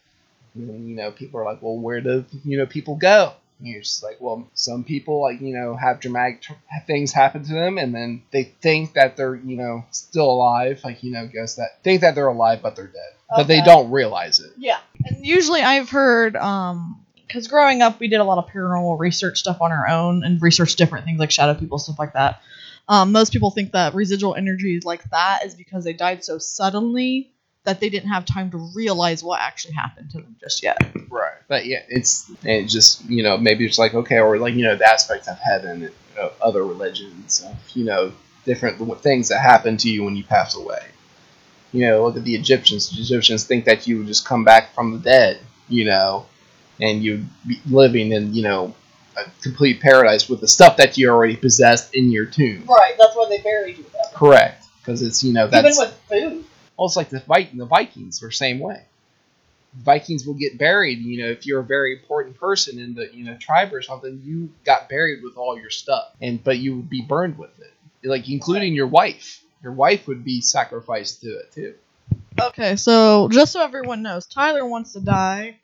And, 0.54 0.88
you 0.90 0.96
know, 0.96 1.12
people 1.12 1.40
are 1.40 1.46
like, 1.46 1.62
well, 1.62 1.76
where 1.76 2.02
do 2.02 2.26
you 2.44 2.58
know 2.58 2.66
people 2.66 2.96
go? 2.96 3.34
And 3.60 3.68
you're 3.68 3.82
just 3.82 4.04
like, 4.04 4.18
well, 4.20 4.48
some 4.54 4.84
people 4.84 5.22
like 5.22 5.42
you 5.42 5.56
know 5.58 5.76
have 5.76 6.00
dramatic 6.00 6.42
tr- 6.44 6.54
things 6.86 7.12
happen 7.12 7.44
to 7.44 7.54
them, 7.54 7.78
and 7.78 7.94
then 7.94 8.22
they 8.32 8.44
think 8.44 8.94
that 8.94 9.18
they're 9.18 9.36
you 9.36 9.58
know 9.58 9.86
still 9.92 10.30
alive. 10.30 10.82
Like 10.84 11.04
you 11.04 11.12
know, 11.12 11.26
guess 11.28 11.56
that 11.56 11.82
think 11.84 12.02
that 12.02 12.14
they're 12.14 12.28
alive, 12.28 12.62
but 12.62 12.76
they're 12.76 12.88
dead, 12.88 13.14
but 13.30 13.48
they 13.48 13.62
don't 13.62 13.90
realize 13.92 14.40
it. 14.40 14.52
Yeah. 14.58 14.80
And 15.06 15.26
usually 15.26 15.62
I've 15.62 15.90
heard, 15.90 16.36
um, 16.36 17.04
because 17.28 17.48
growing 17.48 17.82
up 17.82 18.00
we 18.00 18.08
did 18.08 18.20
a 18.20 18.24
lot 18.24 18.38
of 18.38 18.50
paranormal 18.50 18.98
research 18.98 19.40
stuff 19.40 19.62
on 19.62 19.72
our 19.72 19.88
own 19.88 20.24
and 20.24 20.42
researched 20.42 20.78
different 20.78 21.06
things 21.06 21.20
like 21.20 21.32
shadow 21.32 21.54
people, 21.54 21.78
stuff 21.78 22.00
like 22.00 22.14
that. 22.14 22.42
Um, 22.90 23.12
most 23.12 23.34
people 23.34 23.52
think 23.52 23.74
that 23.74 23.94
residual 23.94 24.36
energy 24.36 24.80
like 24.84 25.04
that 25.10 25.46
is 25.46 25.54
because 25.54 25.84
they 25.84 25.94
died 25.94 26.24
so 26.24 26.38
suddenly 26.38 27.32
that 27.66 27.82
they 27.82 27.90
didn't 27.90 28.10
have 28.10 28.26
time 28.26 28.50
to 28.52 28.58
realize 28.74 29.22
what 29.22 29.42
actually 29.42 29.74
happened 29.74 30.10
to 30.12 30.20
them 30.20 30.38
just 30.40 30.64
yet. 30.64 30.78
Right. 31.10 31.34
But 31.50 31.66
yeah, 31.66 31.84
it's 31.90 32.32
it 32.44 32.68
just 32.68 33.04
you 33.10 33.24
know 33.24 33.38
maybe 33.38 33.66
it's 33.66 33.78
like 33.78 33.94
okay, 33.94 34.20
or 34.20 34.38
like 34.38 34.54
you 34.54 34.64
know 34.64 34.76
the 34.76 34.86
aspects 34.86 35.28
of 35.28 35.38
heaven 35.38 35.84
and 35.84 35.94
you 36.16 36.16
know, 36.16 36.32
other 36.42 36.66
religions, 36.66 37.44
of, 37.46 37.56
you 37.76 37.84
know 37.84 38.14
different 38.46 39.02
things 39.02 39.28
that 39.28 39.40
happen 39.40 39.76
to 39.76 39.90
you 39.90 40.04
when 40.06 40.16
you 40.16 40.24
pass 40.24 40.56
away. 40.56 40.80
You 41.74 41.82
know, 41.82 42.06
look 42.06 42.16
at 42.16 42.24
the 42.24 42.36
Egyptians. 42.36 42.90
The 42.90 43.02
Egyptians 43.02 43.44
think 43.44 43.66
that 43.66 43.86
you 43.86 43.98
would 43.98 44.08
just 44.08 44.26
come 44.26 44.46
back 44.46 44.74
from 44.74 44.94
the 44.94 45.00
dead, 45.00 45.42
you 45.68 45.84
know, 45.84 46.26
and 46.80 47.04
you'd 47.04 47.28
be 47.46 47.60
living 47.70 48.12
in 48.12 48.34
you 48.34 48.44
know 48.44 48.74
a 49.18 49.26
complete 49.42 49.82
paradise 49.82 50.30
with 50.30 50.42
the 50.42 50.48
stuff 50.48 50.78
that 50.78 50.98
you 50.98 51.10
already 51.10 51.36
possessed 51.36 51.96
in 51.96 52.12
your 52.12 52.26
tomb. 52.26 52.64
Right. 52.68 52.94
That's 52.98 53.16
why 53.16 53.28
they 53.30 53.42
buried 53.42 53.78
you. 53.78 53.86
That 53.94 54.14
Correct. 54.14 54.66
Because 54.80 55.02
it's 55.02 55.24
you 55.24 55.34
know 55.34 55.48
that's 55.48 55.84
food. 56.10 56.46
almost 56.78 56.96
like 56.96 57.10
the 57.10 57.20
Viking. 57.22 57.58
The 57.58 57.66
Vikings 57.66 58.22
were 58.22 58.30
the 58.30 58.34
same 58.34 58.60
way. 58.60 58.84
Vikings 59.74 60.26
will 60.26 60.36
get 60.36 60.58
buried. 60.58 61.00
You 61.00 61.24
know, 61.24 61.30
if 61.30 61.46
you're 61.46 61.60
a 61.60 61.64
very 61.64 61.94
important 61.94 62.40
person 62.40 62.80
in 62.80 62.94
the 62.94 63.14
you 63.14 63.26
know 63.26 63.36
tribe 63.38 63.74
or 63.74 63.82
something, 63.82 64.22
you 64.24 64.50
got 64.64 64.88
buried 64.88 65.24
with 65.24 65.36
all 65.36 65.60
your 65.60 65.70
stuff, 65.70 66.16
and 66.22 66.42
but 66.44 66.60
you 66.60 66.78
would 66.78 66.90
be 66.90 67.02
burned 67.02 67.38
with 67.38 67.60
it, 67.60 67.74
like 68.08 68.30
including 68.30 68.74
your 68.74 68.88
wife. 68.88 69.44
Your 69.64 69.74
wife 69.74 70.08
would 70.08 70.24
be 70.24 70.40
sacrificed 70.40 71.22
to 71.22 71.28
it 71.28 71.52
too. 71.52 71.74
Okay, 72.40 72.76
so 72.76 73.28
just 73.30 73.52
so 73.52 73.64
everyone 73.64 74.04
knows, 74.04 74.28
Tyler 74.28 74.66
wants 74.66 74.94
to 74.94 75.00
die 75.00 75.58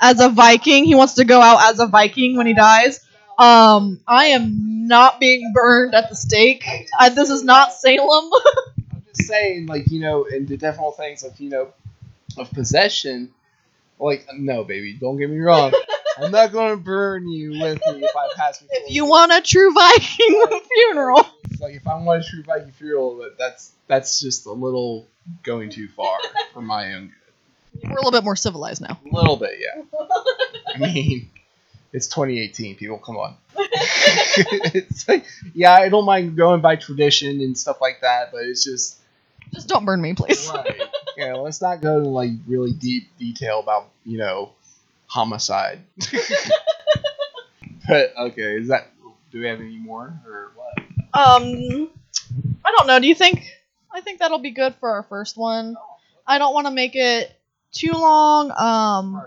as 0.00 0.20
a 0.20 0.28
Viking. 0.28 0.84
He 0.84 0.94
wants 0.94 1.14
to 1.14 1.24
go 1.24 1.40
out 1.40 1.70
as 1.70 1.78
a 1.80 1.86
Viking 1.86 2.36
when 2.36 2.46
he 2.46 2.54
dies. 2.54 3.00
Um, 3.38 4.00
I 4.06 4.26
am 4.26 4.86
not 4.86 5.18
being 5.20 5.52
burned 5.54 5.94
at 5.94 6.08
the 6.08 6.16
stake. 6.16 6.64
I, 6.98 7.08
this 7.08 7.30
is 7.30 7.42
not 7.44 7.72
Salem. 7.72 8.30
I'm 8.92 9.02
just 9.06 9.26
saying, 9.26 9.66
like 9.66 9.90
you 9.90 10.00
know, 10.00 10.26
and 10.30 10.46
the 10.46 10.56
different 10.56 10.96
things 10.96 11.22
of 11.22 11.38
you 11.40 11.50
know, 11.50 11.68
of 12.36 12.50
possession. 12.52 13.30
Like 13.98 14.26
no, 14.34 14.64
baby, 14.64 14.94
don't 14.94 15.16
get 15.16 15.30
me 15.30 15.38
wrong. 15.38 15.72
I'm 16.18 16.30
not 16.30 16.52
gonna 16.52 16.76
burn 16.76 17.28
you 17.28 17.52
with 17.52 17.80
me 17.86 18.04
if 18.04 18.16
I 18.16 18.28
pass 18.36 18.58
before 18.58 18.76
if 18.76 18.92
you 18.92 19.06
want 19.06 19.32
a 19.32 19.40
true 19.40 19.72
Viking 19.72 20.44
funeral, 20.74 21.26
It's 21.44 21.60
like 21.60 21.74
if 21.74 21.86
I 21.86 21.94
want 22.02 22.24
a 22.24 22.28
true 22.28 22.42
Viking 22.42 22.72
funeral, 22.72 23.16
that 23.18 23.38
that's 23.38 23.72
that's 23.86 24.20
just 24.20 24.46
a 24.46 24.52
little 24.52 25.06
going 25.42 25.70
too 25.70 25.88
far 25.88 26.18
for 26.52 26.60
my 26.60 26.94
own 26.94 27.06
good. 27.06 27.21
We're 27.84 27.90
a 27.90 27.94
little 27.96 28.10
bit 28.12 28.24
more 28.24 28.36
civilized 28.36 28.80
now. 28.82 28.98
A 29.10 29.14
little 29.14 29.36
bit, 29.36 29.58
yeah. 29.58 29.82
I 30.74 30.78
mean, 30.78 31.30
it's 31.92 32.06
2018. 32.08 32.76
People, 32.76 32.98
come 32.98 33.16
on. 33.16 33.36
it's 33.56 35.06
like, 35.08 35.26
yeah, 35.54 35.72
I 35.72 35.88
don't 35.88 36.04
mind 36.04 36.36
going 36.36 36.60
by 36.60 36.76
tradition 36.76 37.40
and 37.40 37.56
stuff 37.56 37.80
like 37.80 38.00
that, 38.02 38.32
but 38.32 38.42
it's 38.44 38.64
just 38.64 38.98
Just 39.52 39.68
don't 39.68 39.84
burn 39.84 40.00
me, 40.00 40.14
please. 40.14 40.50
right. 40.54 40.80
Yeah, 41.16 41.34
let's 41.34 41.60
not 41.60 41.80
go 41.82 42.02
to 42.02 42.08
like 42.08 42.30
really 42.46 42.72
deep 42.72 43.08
detail 43.18 43.60
about 43.60 43.90
you 44.04 44.16
know 44.18 44.52
homicide. 45.06 45.80
but 47.88 48.14
okay, 48.18 48.56
is 48.56 48.68
that? 48.68 48.88
Do 49.30 49.40
we 49.40 49.46
have 49.46 49.60
any 49.60 49.78
more 49.78 50.18
or 50.26 50.52
what? 50.54 50.78
Um, 51.14 51.90
I 52.64 52.70
don't 52.76 52.86
know. 52.86 52.98
Do 52.98 53.06
you 53.06 53.14
think? 53.14 53.46
I 53.92 54.00
think 54.00 54.20
that'll 54.20 54.38
be 54.38 54.52
good 54.52 54.74
for 54.76 54.90
our 54.90 55.02
first 55.02 55.36
one. 55.36 55.76
I 56.26 56.38
don't 56.38 56.54
want 56.54 56.66
to 56.66 56.72
make 56.72 56.94
it 56.94 57.30
too 57.72 57.92
long. 57.92 58.50
Um, 58.52 59.22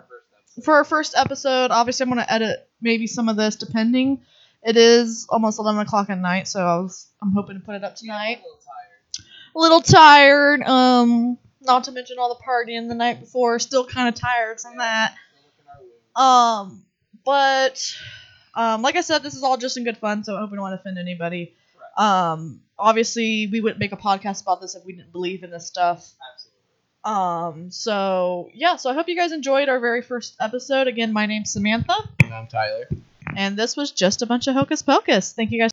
for 0.63 0.75
our 0.75 0.85
first 0.85 1.13
episode, 1.17 1.71
obviously 1.71 2.03
I'm 2.03 2.09
gonna 2.09 2.25
edit 2.27 2.69
maybe 2.81 3.07
some 3.07 3.29
of 3.29 3.35
this 3.35 3.55
depending. 3.55 4.21
It 4.63 4.77
is 4.77 5.27
almost 5.29 5.59
eleven 5.59 5.81
o'clock 5.81 6.09
at 6.09 6.19
night, 6.19 6.47
so 6.47 6.59
I 6.59 6.77
was 6.77 7.07
I'm 7.21 7.31
hoping 7.31 7.59
to 7.59 7.65
put 7.65 7.75
it 7.75 7.83
up 7.83 7.95
tonight. 7.95 8.41
A 9.55 9.59
little 9.59 9.81
tired. 9.81 10.61
Um, 10.63 11.37
not 11.61 11.85
to 11.85 11.91
mention 11.91 12.17
all 12.19 12.29
the 12.29 12.43
partying 12.43 12.87
the 12.87 12.95
night 12.95 13.19
before. 13.19 13.59
Still 13.59 13.85
kind 13.85 14.07
of 14.07 14.15
tired 14.19 14.59
from 14.59 14.77
that. 14.77 15.15
Um, 16.15 16.85
but 17.25 17.95
um, 18.53 18.81
like 18.81 18.95
I 18.95 19.01
said, 19.01 19.23
this 19.23 19.35
is 19.35 19.43
all 19.43 19.57
just 19.57 19.77
in 19.77 19.83
good 19.83 19.97
fun, 19.97 20.23
so 20.23 20.35
I 20.35 20.39
hope 20.39 20.51
we 20.51 20.55
don't 20.55 20.63
want 20.63 20.75
to 20.75 20.79
offend 20.79 20.97
anybody. 20.97 21.53
Um, 21.97 22.61
obviously 22.77 23.47
we 23.47 23.61
wouldn't 23.61 23.79
make 23.79 23.91
a 23.91 23.97
podcast 23.97 24.41
about 24.41 24.61
this 24.61 24.75
if 24.75 24.85
we 24.85 24.93
didn't 24.93 25.11
believe 25.11 25.43
in 25.43 25.51
this 25.51 25.67
stuff. 25.67 26.09
Um, 27.05 27.69
so 27.71 28.49
yeah, 28.53 28.77
so 28.77 28.89
I 28.89 28.93
hope 28.95 29.07
you 29.07 29.15
guys 29.15 29.31
enjoyed 29.31 29.69
our 29.69 29.79
very 29.79 30.01
first 30.01 30.35
episode. 30.41 30.87
Again, 30.87 31.13
my 31.13 31.27
name's 31.27 31.51
Samantha, 31.51 31.93
And 32.23 32.33
I'm 32.33 32.47
Tyler. 32.47 32.87
and 33.37 33.55
this 33.55 33.77
was 33.77 33.91
just 33.91 34.21
a 34.23 34.25
bunch 34.25 34.47
of 34.47 34.55
hocus 34.55 34.81
pocus. 34.81 35.31
Thank 35.31 35.51
you 35.51 35.59
guys. 35.59 35.71